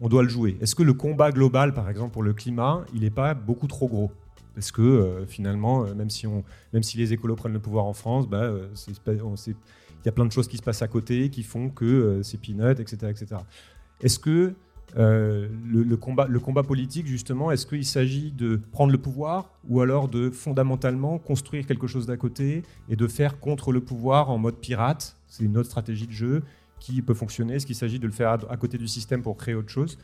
[0.00, 0.56] on doit le jouer.
[0.60, 3.88] Est-ce que le combat global, par exemple, pour le climat, il n'est pas beaucoup trop
[3.88, 4.12] gros?
[4.54, 6.42] Parce que euh, finalement, euh, même, si on,
[6.72, 8.94] même si les écolos prennent le pouvoir en France, bah, euh, il
[10.04, 12.80] y a plein de choses qui se passent à côté qui font que c'est peanut,
[12.80, 12.96] etc.
[13.08, 13.26] etc.
[14.00, 14.54] Est-ce que
[14.96, 20.08] le, combat, le combat politique, justement, est-ce qu'il s'agit de prendre le pouvoir ou alors
[20.08, 24.56] de fondamentalement construire quelque chose d'à côté et de faire contre le pouvoir en mode
[24.56, 25.16] pirate?
[25.28, 26.42] C'est une autre stratégie de jeu
[26.78, 29.54] qui peut fonctionner Est-ce qu'il s'agit de le faire à, côté du système pour créer
[29.54, 29.98] autre chose?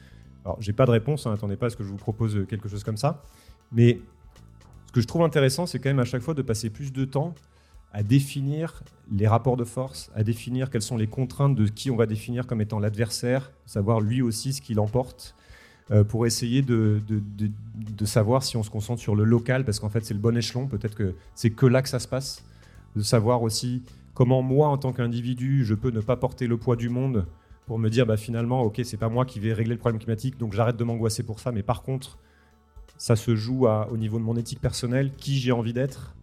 [0.45, 2.85] Alors, j'ai pas de réponse, hein, pas à ce que je vous propose quelque chose
[2.85, 3.23] comme ça.
[3.73, 4.01] Mais
[4.87, 7.05] ce que je trouve intéressant, c'est quand même à chaque fois de passer plus de
[7.05, 7.35] temps
[7.95, 11.97] à définir les rapports de force, à définir quelles sont les contraintes de qui on
[11.97, 15.37] va définir comme étant l'adversaire, savoir lui aussi ce qu'il emporte,
[15.93, 19.79] euh, pour essayer de, de, de, savoir si on se concentre sur le local, parce
[19.79, 22.43] qu'en fait c'est le bon échelon, peut-être que c'est que là que ça se passe,
[22.97, 23.83] de savoir aussi
[24.15, 27.27] comment moi, en tant qu'individu, je peux ne pas porter le poids du monde
[27.67, 30.39] pour me dire, bah, finalement, ok, c'est pas moi qui vais régler le problème climatique,
[30.39, 31.51] donc j'arrête de m'angoisser pour ça.
[31.51, 32.19] Mais par contre,
[32.97, 36.15] ça se joue au niveau de mon éthique personnelle, qui j'ai envie d'être,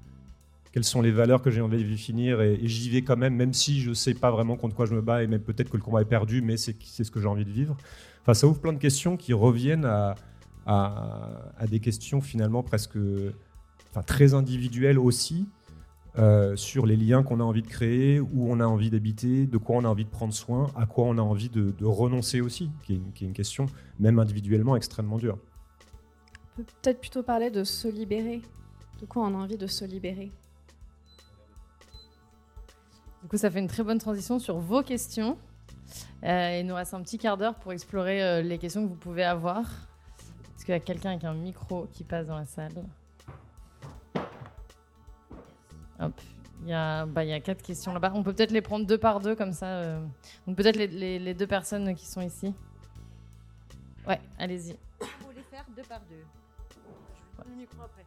[0.71, 3.53] quelles sont les valeurs que j'ai envie de définir, et, j'y vais quand même, même
[3.53, 5.83] si je sais pas vraiment contre quoi je me bats, et même peut-être que le
[5.83, 7.75] combat est perdu, mais c'est ce que j'ai envie de vivre.
[8.21, 10.15] Enfin, ça ouvre plein de questions qui reviennent à,
[10.65, 12.97] à des questions finalement presque,
[13.89, 15.47] enfin, très individuelles aussi,
[16.20, 19.57] euh, sur les liens qu'on a envie de créer, où on a envie d'habiter, de
[19.57, 22.70] quoi on a envie de prendre soin, à quoi on a envie de, renoncer aussi,
[22.84, 23.68] qui est, une, question,
[23.99, 25.38] même individuellement, extrêmement dure.
[26.53, 28.41] On peut peut-être plutôt parler de se libérer.
[28.99, 30.32] De quoi on a envie de se libérer?
[33.22, 35.38] Du coup, ça fait une très bonne transition sur vos questions.
[36.24, 38.95] Euh, il nous reste un petit quart d'heure pour explorer euh, les questions que vous
[38.95, 39.62] pouvez avoir.
[40.55, 42.84] Est-ce qu'il y a quelqu'un avec un micro qui passe dans la salle
[46.64, 48.12] il y, a, bah, il y a quatre questions là-bas.
[48.14, 49.66] On peut peut-être les prendre deux par deux comme ça.
[49.66, 50.05] Euh.
[50.45, 52.53] Donc peut-être les, les, deux personnes qui sont ici.
[54.07, 54.78] Ouais, allez-y.
[54.99, 56.24] Vous les faire deux par deux.
[56.70, 58.05] Je vais prendre le micro après.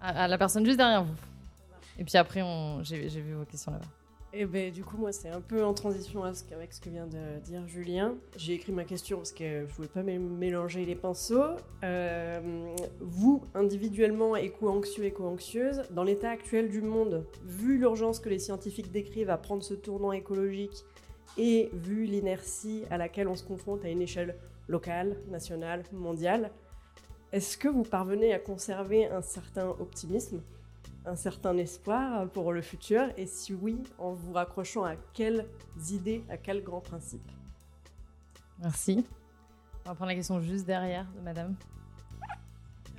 [0.00, 1.14] À, la personne juste derrière vous.
[1.98, 2.42] Et puis après,
[2.82, 3.86] j'ai vu vos questions là-bas.
[4.34, 7.38] Eh ben, du coup, moi, c'est un peu en transition avec ce que vient de
[7.44, 8.14] dire Julien.
[8.38, 11.56] J'ai écrit ma question parce que je voulais pas mélanger les pinceaux.
[11.84, 18.90] Euh, vous, individuellement, éco-anxieux, éco-anxieuse, dans l'état actuel du monde, vu l'urgence que les scientifiques
[18.90, 20.82] décrivent à prendre ce tournant écologique
[21.36, 26.50] et vu l'inertie à laquelle on se confronte à une échelle locale, nationale, mondiale,
[27.32, 30.40] est-ce que vous parvenez à conserver un certain optimisme?
[31.04, 35.46] Un certain espoir pour le futur Et si oui, en vous raccrochant à quelles
[35.90, 37.30] idées, à quels grands principes?
[38.60, 39.04] Merci.
[39.84, 41.56] On va prendre la question juste derrière de madame.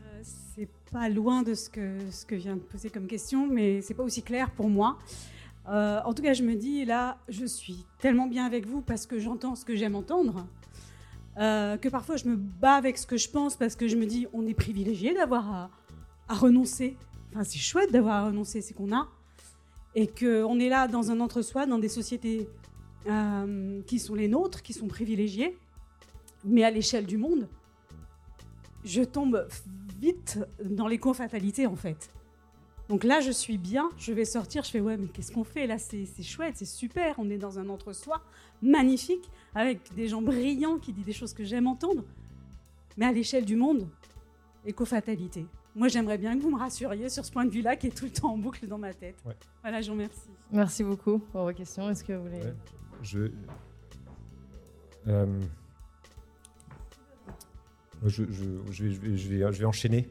[0.02, 3.82] Euh, c'est pas loin de ce que, ce que vient de poser comme question, mais
[3.82, 4.98] c'est pas aussi clair pour moi.
[5.70, 9.06] Euh, en tout cas, je me dis, là, je suis tellement bien avec vous parce
[9.06, 10.46] que j'entends ce que j'aime entendre,
[11.38, 14.06] euh, que parfois je me bats avec ce que je pense parce que je me
[14.06, 15.70] dis, on est privilégié d'avoir à,
[16.28, 16.98] à renoncer
[17.44, 19.08] c'est chouette d'avoir renoncé, c'est qu'on a.
[19.96, 22.48] Et qu'on est là dans un entre-soi, dans des sociétés
[23.08, 25.58] euh, qui sont les nôtres, qui sont privilégiées.
[26.44, 27.48] Mais à l'échelle du monde,
[28.84, 29.48] je tombe
[30.00, 32.10] vite dans l'éco-fatalité, en fait.
[32.90, 35.68] Donc là, je suis bien, je vais sortir, je fais ouais, mais qu'est-ce qu'on fait
[35.68, 35.78] là?
[35.78, 38.22] C'est chouette, c'est super, on est dans un entre-soi
[38.62, 42.04] magnifique, avec des gens brillants qui disent des choses que j'aime entendre.
[42.98, 43.88] Mais à l'échelle du monde,
[44.66, 45.46] éco-fatalité.
[45.76, 48.06] Moi, j'aimerais bien que vous me rassuriez sur ce point de vue-là qui est tout
[48.06, 49.16] le temps en boucle dans ma tête.
[49.62, 50.30] Voilà, je vous remercie.
[50.52, 51.90] Merci beaucoup pour vos questions.
[51.90, 52.42] Est-ce que vous voulez.
[53.02, 53.32] Je.
[55.08, 55.42] Euh,
[58.06, 60.08] je, je, je, vais, je, vais, je vais enchaîner.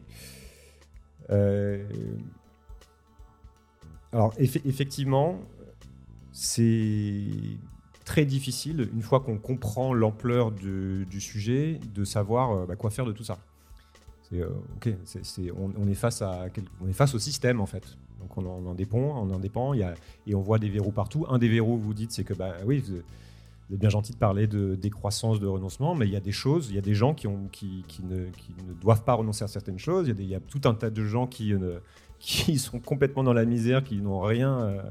[1.30, 1.86] Euh,
[4.12, 5.38] alors, effectivement,
[6.32, 7.24] c'est
[8.04, 13.06] très difficile, une fois qu'on comprend l'ampleur du, sujet, de savoir euh, bah, quoi faire
[13.06, 13.38] de tout ça.
[14.32, 14.48] Euh,
[15.76, 17.96] on, est face au système en fait.
[18.20, 21.26] Donc on en, dépend, on en dépend, et on voit des verrous partout.
[21.28, 22.96] Un des verrous, vous dites, c'est que bah oui, vous,
[23.74, 26.68] êtes bien gentil de parler de décroissance, de renoncement, mais il y a des choses,
[26.70, 28.26] il y a des gens qui, ne,
[28.80, 30.08] doivent pas renoncer à certaines choses.
[30.08, 31.52] Il y, a tout un tas de gens qui,
[32.58, 34.82] sont complètement dans la misère, qui n'ont rien, euh,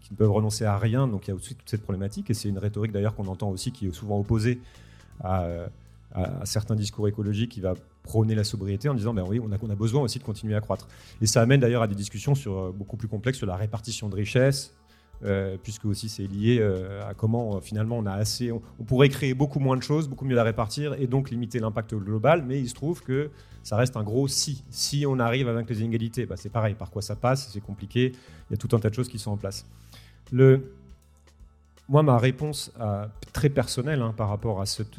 [0.00, 1.08] qui ne peuvent renoncer à rien.
[1.08, 3.50] Donc il y a aussi toute cette problématique, et c'est une rhétorique d'ailleurs qu'on entend
[3.50, 4.60] aussi qui est souvent opposée
[5.20, 5.46] à,
[6.14, 9.74] à, certains discours écologiques qui va prôner la sobriété en disant ben oui, on a
[9.74, 10.88] besoin aussi de continuer à croître.
[11.20, 14.08] Et ça amène d'ailleurs à des discussions sur, euh, beaucoup plus complexes sur la répartition
[14.08, 14.74] de richesses,
[15.24, 19.34] euh, puisque aussi c'est lié euh, à comment finalement on a assez, on, pourrait créer
[19.34, 22.68] beaucoup moins de choses, beaucoup mieux la répartir et donc limiter l'impact global, mais il
[22.68, 23.30] se trouve que
[23.62, 24.64] ça reste un gros si.
[24.70, 27.60] Si on arrive à vaincre les inégalités, bah, c'est pareil, par quoi ça passe, c'est
[27.60, 28.12] compliqué,
[28.50, 29.64] il y a tout un tas de choses qui sont en place.
[30.32, 30.72] Le,
[31.88, 32.72] moi, ma réponse
[33.32, 34.98] très personnelle hein, par rapport à cette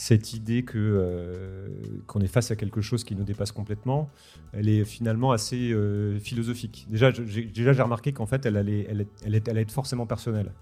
[0.00, 1.66] cette idée que euh,
[2.06, 4.08] qu'on est face à quelque chose qui nous dépasse complètement,
[4.52, 6.86] elle est finalement assez euh, philosophique.
[6.88, 10.06] Déjà, j'ai, déjà j'ai remarqué qu'en fait, elle allait, elle, elle, est, elle être forcément
[10.06, 10.52] personnelle.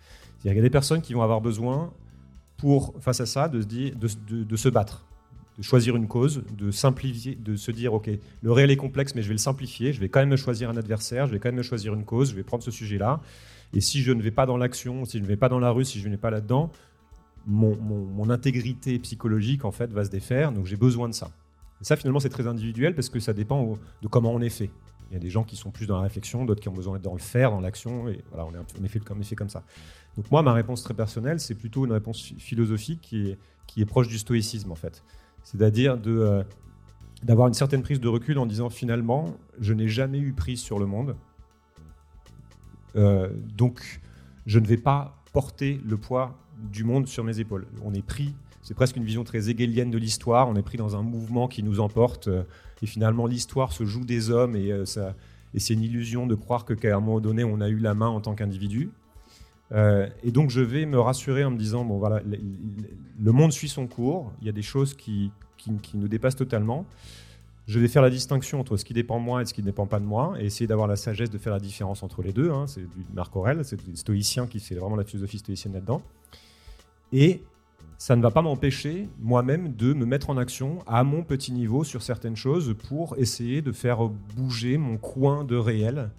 [0.42, 1.92] Il y a des personnes qui vont avoir besoin,
[2.56, 4.08] pour face à ça, de se dire, de,
[4.42, 5.04] de, se battre,
[5.58, 8.08] de choisir une cause, de simplifier, de se dire, ok,
[8.40, 9.92] le réel est complexe, mais je vais le simplifier.
[9.92, 12.06] Je vais quand même me choisir un adversaire, je vais quand même me choisir une
[12.06, 13.20] cause, je vais prendre ce sujet-là.
[13.74, 15.72] Et si je ne vais pas dans l'action, si je ne vais pas dans la
[15.72, 16.72] rue, si je ne vais pas là-dedans,
[17.46, 21.30] mon, intégrité psychologique en fait va se défaire, donc j'ai besoin de ça.
[21.80, 24.70] Et ça finalement c'est très individuel parce que ça dépend de comment on est fait.
[25.10, 26.94] Il y a des gens qui sont plus dans la réflexion, d'autres qui ont besoin
[26.94, 29.36] d'être dans le faire, dans l'action, et voilà, on est, on est, fait, comme, fait
[29.36, 29.62] comme ça.
[30.16, 33.38] Donc moi, ma réponse très personnelle, c'est plutôt une réponse philosophique qui est,
[33.68, 35.04] qui est proche du stoïcisme en fait.
[35.44, 36.42] C'est-à-dire de, euh,
[37.22, 40.80] d'avoir une certaine prise de recul en disant finalement, je n'ai jamais eu prise sur
[40.80, 41.14] le monde,
[42.96, 44.00] euh, donc
[44.46, 47.66] je ne vais pas porter le poids du monde sur mes épaules.
[47.84, 50.96] On est pris, c'est presque une vision très hegelienne de l'histoire, on est pris dans
[50.96, 52.42] un mouvement qui nous emporte, euh,
[52.82, 55.14] et finalement l'histoire se joue des hommes, et, euh, ça,
[55.54, 58.08] et c'est une illusion de croire qu'à un moment donné, on a eu la main
[58.08, 58.90] en tant qu'individu.
[59.72, 63.68] Euh, et donc je vais me rassurer en me disant, bon voilà, le, monde suit
[63.68, 66.86] son cours, il y a des choses qui, qui, nous dépassent totalement.
[67.66, 69.66] Je vais faire la distinction entre ce qui dépend de moi et ce qui ne
[69.66, 72.32] dépend pas de moi, et essayer d'avoir la sagesse de faire la différence entre les
[72.32, 72.50] deux.
[72.50, 72.66] Hein.
[72.68, 76.02] C'est du Marc Aurel, c'est du stoïcien qui fait vraiment la philosophie stoïcienne là-dedans.
[77.12, 77.42] Et
[77.98, 81.82] ça ne va pas m'empêcher moi-même de me mettre en action à mon petit niveau
[81.82, 86.10] sur certaines choses pour essayer de faire bouger mon coin de réel.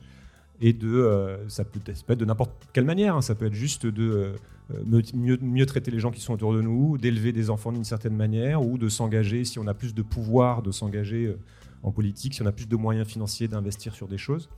[0.59, 3.21] Et de, euh, ça, peut, être de n'importe quelle manière, hein.
[3.21, 4.33] ça peut être juste de
[4.73, 7.83] euh, mieux, mieux, traiter les gens qui sont autour de nous, d'élever des enfants d'une
[7.83, 11.37] certaine manière, ou de s'engager, si on a plus de pouvoir, de s'engager euh,
[11.83, 14.49] en politique, si on a plus de moyens financiers, d'investir sur des choses.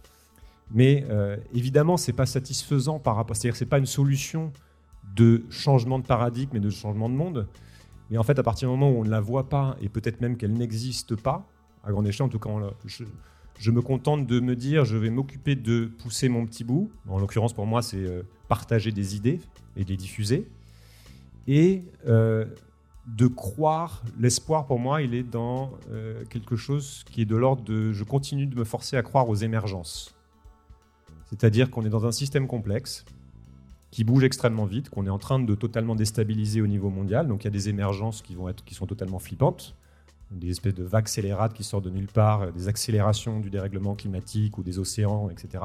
[0.72, 1.04] Mais
[1.52, 4.54] évidemment, c'est pas satisfaisant par rapport, c'est-à-dire c'est pas une solution
[5.16, 7.47] de changement de paradigme et de changement de monde.
[8.10, 10.22] Mais en fait, à partir du moment où on ne la voit pas, et peut-être
[10.22, 11.47] même qu'elle n'existe pas,
[11.84, 12.49] à grande échelle, en tout cas,
[13.60, 16.91] je me contente de me dire, je vais m'occuper de pousser mon petit bout.
[17.07, 19.41] En l'occurrence, pour moi, c'est euh, partager des idées
[19.76, 20.49] et les diffuser.
[21.47, 22.45] Et euh,
[23.05, 27.64] de croire, l'espoir pour moi, il est dans euh, quelque chose qui est de l'ordre
[27.64, 30.16] de, je continue de me forcer à croire aux émergences.
[31.26, 33.05] C'est-à-dire qu'on est dans un système complexe
[33.92, 37.28] qui bouge extrêmement vite, qu'on est en train de totalement déstabiliser au niveau mondial.
[37.28, 39.76] Donc il y a des émergences qui, vont être, qui sont totalement flippantes,
[40.32, 44.58] des espèces de vagues scélérates qui sortent de nulle part, des accélérations du dérèglement climatique
[44.58, 45.64] ou des océans, etc.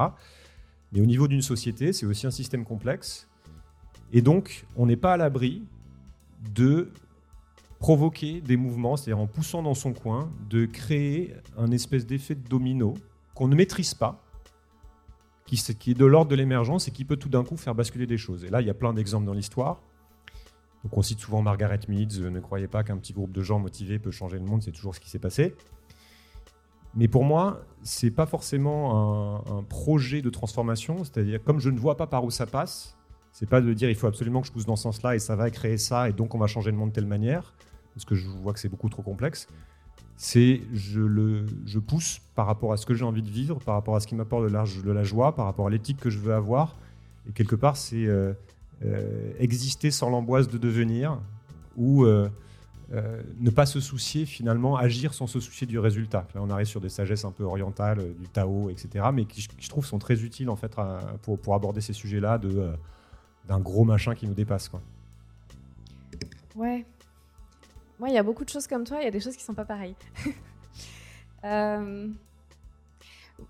[0.91, 3.27] Mais au niveau d'une société, c'est aussi un système complexe.
[4.11, 5.63] Et donc, on n'est pas à l'abri
[6.53, 6.91] de
[7.79, 12.47] provoquer des mouvements, c'est-à-dire en poussant dans son coin, de créer un espèce d'effet de
[12.47, 12.95] domino
[13.35, 14.24] qu'on ne maîtrise pas,
[15.45, 18.17] qui, est de l'ordre de l'émergence et qui peut tout d'un coup faire basculer des
[18.17, 18.43] choses.
[18.43, 19.81] Et là, il y a plein d'exemples dans l'histoire.
[20.83, 23.97] Donc on cite souvent Margaret Meads, ne croyez pas qu'un petit groupe de gens motivés
[23.97, 25.55] peut changer le monde, c'est toujours ce qui s'est passé.
[26.95, 31.79] Mais pour moi, c'est pas forcément un, un, projet de transformation, c'est-à-dire comme je ne
[31.79, 32.95] vois pas par où ça passe,
[33.31, 35.35] c'est pas de dire il faut absolument que je pousse dans ce sens-là et ça
[35.35, 37.55] va créer ça et donc on va changer le monde de telle manière,
[37.93, 39.47] parce que je vois que c'est beaucoup trop complexe.
[40.17, 43.75] C'est je le je pousse par rapport à ce que j'ai envie de vivre, par
[43.75, 46.09] rapport à ce qui m'apporte de, la, de la joie, par rapport à l'éthique que
[46.09, 46.77] je veux avoir,
[47.27, 48.33] et quelque part c'est euh,
[48.85, 51.19] euh, exister sans l'angoisse de devenir
[51.75, 52.29] ou euh,
[53.39, 56.27] ne pas se soucier finalement, agir sans se soucier du résultat.
[56.33, 59.69] Là, on arrive sur des sagesses un peu orientales, du Tao, etc., mais qui, je
[59.69, 60.71] trouve sont très utiles en fait
[61.23, 62.39] pour, pour, aborder ces sujets-là
[63.47, 64.69] d'un gros machin qui nous dépasse.
[64.69, 64.81] Quoi.
[66.55, 66.85] Ouais.
[67.99, 69.43] Moi, il y a beaucoup de choses comme toi, il y a des choses qui
[69.43, 69.95] sont pas pareilles.
[71.45, 72.07] euh...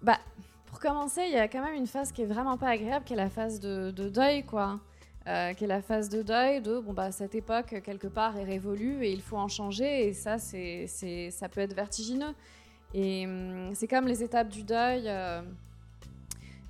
[0.02, 0.20] bah,
[0.68, 3.14] pour commencer, il y a quand même une phase qui est vraiment pas agréable, qui
[3.14, 4.80] est la phase de, de deuil, quoi.
[5.28, 8.44] Euh, qui est la phase de deuil de bon bah cette époque quelque part est
[8.44, 10.86] révolue et il faut en changer et ça c'est
[11.32, 12.36] ça peut être vertigineux
[12.94, 15.42] et hum, c'est comme les étapes du deuil euh,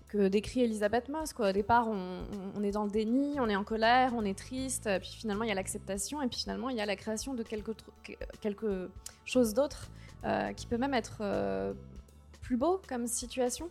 [0.08, 4.14] que décrit Elisabeth Moss au départ on, est dans le déni on est en colère
[4.16, 6.86] on est triste puis finalement il y a l'acceptation et puis finalement il y a
[6.86, 8.90] la création de quelque
[9.26, 9.90] chose d'autre
[10.26, 11.74] euh, qui peut même être euh,
[12.42, 13.70] plus beau comme situation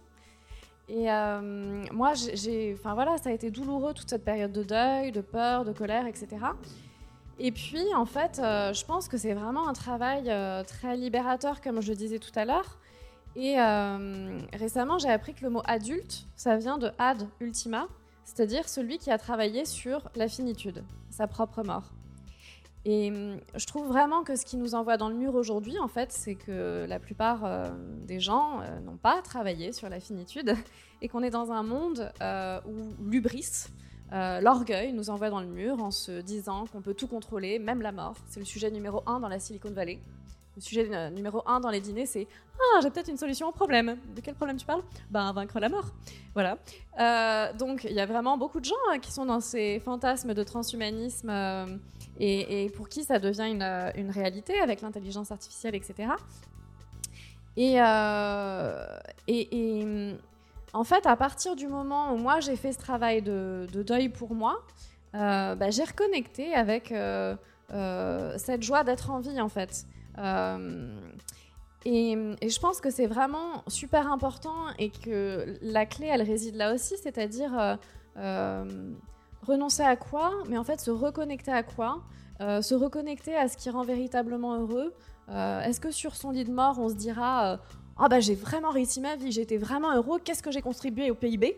[0.89, 2.13] et euh, moi,
[2.75, 6.07] enfin voilà, ça a été douloureux toute cette période de deuil, de peur, de colère,
[6.07, 6.29] etc.
[7.39, 10.25] Et puis, en fait, je pense que c'est vraiment un travail
[10.67, 12.79] très libérateur, comme je le disais tout à l'heure.
[13.37, 17.89] Et euh, récemment, j'ai appris que le mot adulte, ça vient de ad ultima,
[18.25, 21.93] c'est-à-dire celui qui a travaillé sur la finitude, sa propre mort.
[22.85, 25.89] Et hum, je trouve vraiment que ce qui nous envoie dans le mur aujourd'hui, en
[25.89, 27.71] fait, c'est que la plupart euh,
[28.07, 30.55] des gens euh, n'ont pas travaillé sur la finitude
[31.03, 33.69] et qu'on est dans un monde euh, où l'ubris,
[34.13, 37.83] euh, l'orgueil nous envoie dans le mur en se disant qu'on peut tout contrôler, même
[37.83, 38.17] la mort.
[38.29, 39.99] C'est le sujet numéro un dans la Silicon Valley.
[40.57, 42.29] Le sujet numéro un dans les dîners, c'est
[42.59, 43.97] Ah, j'ai peut-être une solution au problème.
[44.15, 44.83] De quel problème tu parles?
[45.11, 45.87] Ben, vaincre la mort.
[46.35, 46.59] Voilà.
[47.01, 50.33] Euh, donc, il y a vraiment beaucoup de gens hein, qui sont dans ces fantasmes
[50.33, 51.67] de transhumanisme euh,
[52.21, 56.11] et, pour qui ça devient une, euh, réalité avec l'intelligence artificielle, etc.
[57.57, 57.79] Et,
[59.27, 60.15] et,
[60.73, 64.09] en fait, à partir du moment où moi j'ai fait ce travail de, de deuil
[64.09, 64.61] pour moi,
[65.13, 66.95] bah, j'ai reconnecté avec
[68.39, 69.85] cette joie d'être en vie, en fait.
[70.19, 71.01] Euh,
[71.85, 76.75] et, je pense que c'est vraiment super important et que la clé, elle réside là
[76.75, 77.77] aussi, c'est-à-dire euh,
[78.17, 78.93] euh,
[79.43, 82.03] renoncer à quoi, mais en fait se reconnecter à quoi,
[82.41, 84.95] se reconnecter à ce qui rend véritablement heureux.
[85.29, 87.61] Est-ce que sur son lit de mort, on se dira
[87.99, 91.15] Ah bah j'ai vraiment réussi ma vie, été vraiment heureux, qu'est-ce que j'ai contribué au
[91.15, 91.57] PIB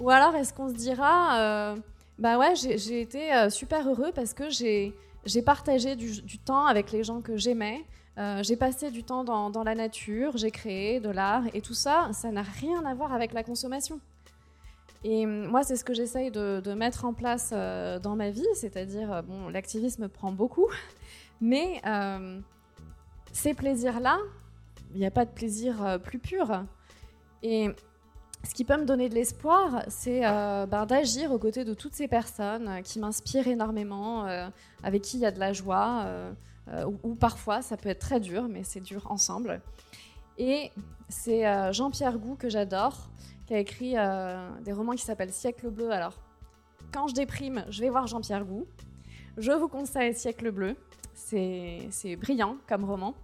[0.00, 1.74] Ou alors est-ce qu'on se dira
[2.18, 4.94] Bah ouais, j'ai été super heureux parce que j'ai
[5.24, 7.84] j'ai partagé du, temps avec les gens que j'aimais,
[8.18, 12.10] euh, j'ai passé du temps dans, la nature, j'ai créé de l'art, et tout ça,
[12.12, 14.00] ça n'a rien à voir avec la consommation.
[15.04, 19.12] Et moi, c'est ce que j'essaye de, mettre en place euh, dans ma vie, c'est-à-dire,
[19.12, 20.66] euh, bon, l'activisme prend beaucoup,
[21.40, 22.40] mais euh,
[23.32, 24.18] ces plaisirs-là,
[24.94, 26.64] il n'y a pas de plaisir plus pur.
[27.42, 27.68] Et
[28.48, 31.94] ce qui peut me donner de l'espoir, c'est euh, ben, d'agir aux côtés de toutes
[31.94, 34.48] ces personnes euh, qui m'inspirent énormément, euh,
[34.82, 36.06] avec qui il y a de la joie,
[37.02, 39.60] ou, parfois ça peut être très dur, mais c'est dur ensemble.
[40.38, 40.70] Et
[41.10, 43.10] c'est Jean-Pierre Gou que j'adore,
[43.46, 43.94] qui a écrit
[44.62, 45.90] des romans qui s'appellent Siècle bleu.
[45.90, 46.14] Alors,
[46.92, 48.66] quand je déprime, je vais voir Jean-Pierre Gou.
[49.38, 50.76] Je vous conseille Siècle bleu,
[51.14, 53.14] c'est brillant comme roman.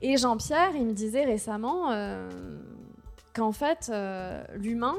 [0.00, 1.90] Et Jean-Pierre, il me disait récemment
[3.36, 4.96] qu'en fait, euh, l'humain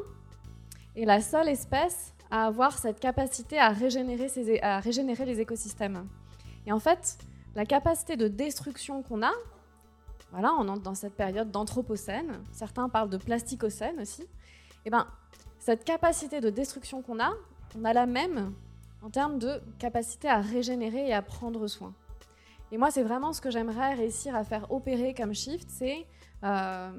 [0.96, 6.08] est la seule espèce à avoir cette capacité à régénérer, les écosystèmes.
[6.68, 7.18] Et en fait,
[7.56, 9.32] la capacité de destruction qu'on a,
[10.32, 12.44] voilà, on entre dans cette période d'anthropocène.
[12.52, 14.22] Certains parlent de plasticocène aussi.
[14.22, 14.28] Et
[14.86, 15.08] eh ben,
[15.58, 17.34] cette capacité de destruction qu'on a,
[17.80, 18.54] on a la même
[19.02, 21.94] en termes de capacité à régénérer et à prendre soin.
[22.72, 26.06] Et moi, c'est vraiment ce que j'aimerais réussir à faire opérer comme shift, c'est
[26.44, 26.92] euh,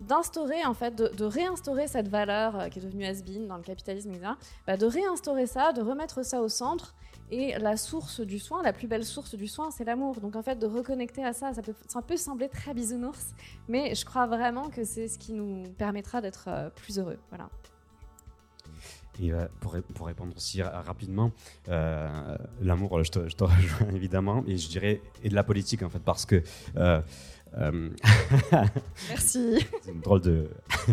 [0.00, 4.10] d'instaurer, en fait, de, réinstaurer cette valeur euh, qui est devenue has dans le capitalisme,
[4.12, 4.32] etc.,
[4.66, 6.94] bah, de réinstaurer ça, de remettre ça au centre.
[7.30, 10.18] Et la source du soin, la plus belle source du soin, c'est l'amour.
[10.20, 13.34] Donc en fait, de reconnecter à ça, ça peut, ça peut sembler très bisounours,
[13.68, 17.18] mais je crois vraiment que c'est ce qui nous permettra d'être euh, plus heureux.
[17.28, 17.50] Voilà.
[19.20, 21.32] Et euh, pour, pour, répondre aussi rapidement,
[21.66, 26.24] l'amour, je te, rejoins évidemment, et je dirais, et de la politique en fait, parce
[26.24, 26.42] que
[29.08, 29.58] Merci.
[29.82, 30.50] C'est une drôle de.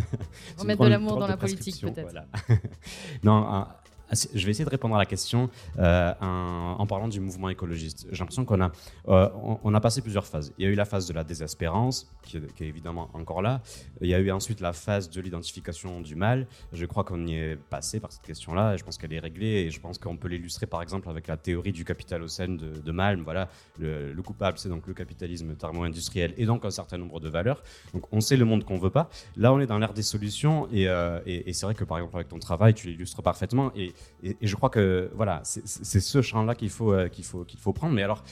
[0.57, 2.03] Remettre de l'amour dans la politique, peut-être.
[2.03, 2.25] Voilà.
[3.23, 3.65] non,
[4.11, 5.49] je vais essayer de répondre à la question
[5.79, 8.07] euh, en, parlant du mouvement écologiste.
[8.11, 8.71] J'ai l'impression qu'on a,
[9.07, 9.29] euh,
[9.63, 10.53] on, a passé plusieurs phases.
[10.57, 13.61] Il y a eu la phase de la désespérance, qui est, évidemment encore là.
[14.01, 16.47] Il y a eu ensuite la phase de l'identification du mal.
[16.73, 18.77] Je crois qu'on y est passé par cette question-là.
[18.77, 21.37] Je pense qu'elle est réglée et je pense qu'on peut l'illustrer par exemple avec la
[21.37, 23.23] théorie du capitalocène de, de Malm.
[23.23, 23.49] Voilà,
[23.79, 27.63] le, coupable, c'est donc le capitalisme thermo-industriel et donc un certain nombre de valeurs.
[27.93, 29.09] Donc on sait le monde qu'on veut pas.
[29.35, 31.97] Là, on est dans l'ère des solutions et, euh, et, et c'est vrai que par
[31.97, 33.71] exemple avec ton travail, tu l'illustres parfaitement.
[33.75, 37.59] Et et, je crois que voilà, c'est ce champ-là qu'il faut, euh, qu'il faut, qu'il
[37.59, 37.93] faut prendre.
[37.93, 38.23] Mais alors,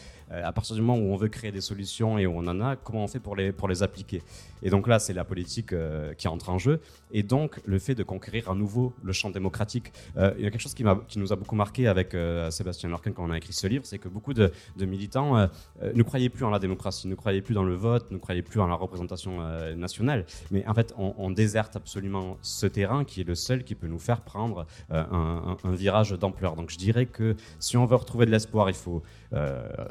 [0.41, 2.75] à partir du moment où on veut créer des solutions et où on en a,
[2.75, 4.21] comment on fait pour les, pour les appliquer?
[4.61, 6.79] Et donc là, c'est la politique euh, qui entre en jeu.
[7.11, 9.91] Et donc, le fait de conquérir à nouveau le champ démocratique.
[10.15, 12.15] il y a quelque chose qui, nous a beaucoup marqué avec
[12.49, 15.47] Sébastien Lorcan quand on a écrit ce livre, c'est que beaucoup de, militants
[15.81, 18.59] ne croyaient plus en la démocratie, ne croyaient plus dans le vote, ne croyaient plus
[18.59, 19.39] en la représentation
[19.75, 20.25] nationale.
[20.49, 23.99] Mais en fait, on, déserte absolument ce terrain qui est le seul qui peut nous
[23.99, 26.55] faire prendre un virage d'ampleur.
[26.55, 29.03] Donc je dirais que si on veut retrouver de l'espoir, il faut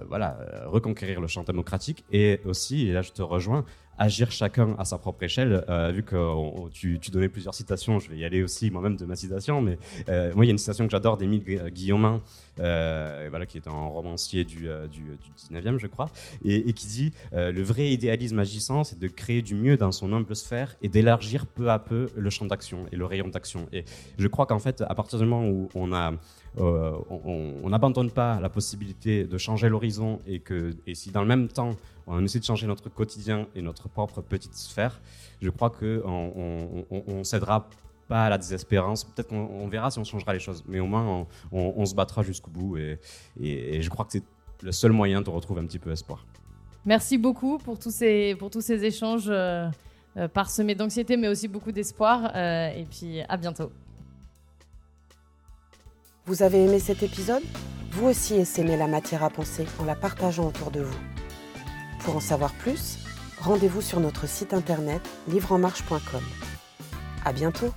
[0.09, 3.64] voilà, euh, reconquérir le champ démocratique et aussi, et là je te rejoins,
[3.98, 5.64] agir chacun à sa propre échelle.
[5.69, 9.16] Euh, vu que tu, donnais plusieurs citations, je vais y aller aussi moi-même de ma
[9.16, 9.78] citation, mais
[10.09, 12.20] euh, moi il y a une citation que j'adore d'Émile Guillaumin,
[12.56, 15.19] voilà, qui est un romancier du, du,
[15.52, 16.10] 19e, je crois,
[16.44, 20.35] et, qui dit Le vrai idéalisme agissant, c'est de créer du mieux dans son humble
[20.36, 23.66] sphère et d'élargir peu à peu le champ d'action et le rayon d'action.
[23.73, 23.85] Et
[24.19, 26.12] je crois qu'en fait, à partir du moment où on a
[26.59, 31.27] euh, on n'abandonne pas la possibilité de changer l'horizon et que et si dans le
[31.27, 31.77] même temps
[32.07, 35.01] on essaie de changer notre quotidien et notre propre petite sphère,
[35.41, 37.70] je crois que on, on, cédera
[38.09, 39.05] pas à la désespérance.
[39.05, 42.51] Peut-être qu'on verra si on changera les choses, mais au moins on, se battra jusqu'au
[42.51, 42.99] bout et,
[43.41, 44.24] et, je crois que c'est
[44.62, 46.27] le seul moyen de retrouver un petit peu espoir.
[46.85, 49.69] Merci beaucoup pour tous ces, pour tous ces échanges euh,
[50.16, 52.37] euh, parsemés d'anxiété, mais aussi beaucoup d'espoir.
[52.37, 53.70] et puis à bientôt.
[56.24, 57.43] Vous avez aimé cet épisode?
[57.90, 60.99] Vous aussi essaimez la matière à penser en la partageant autour de vous.
[62.05, 62.99] Pour en savoir plus,
[63.40, 66.23] rendez-vous sur notre site internet livreenmarche.com.
[67.24, 67.73] À bientôt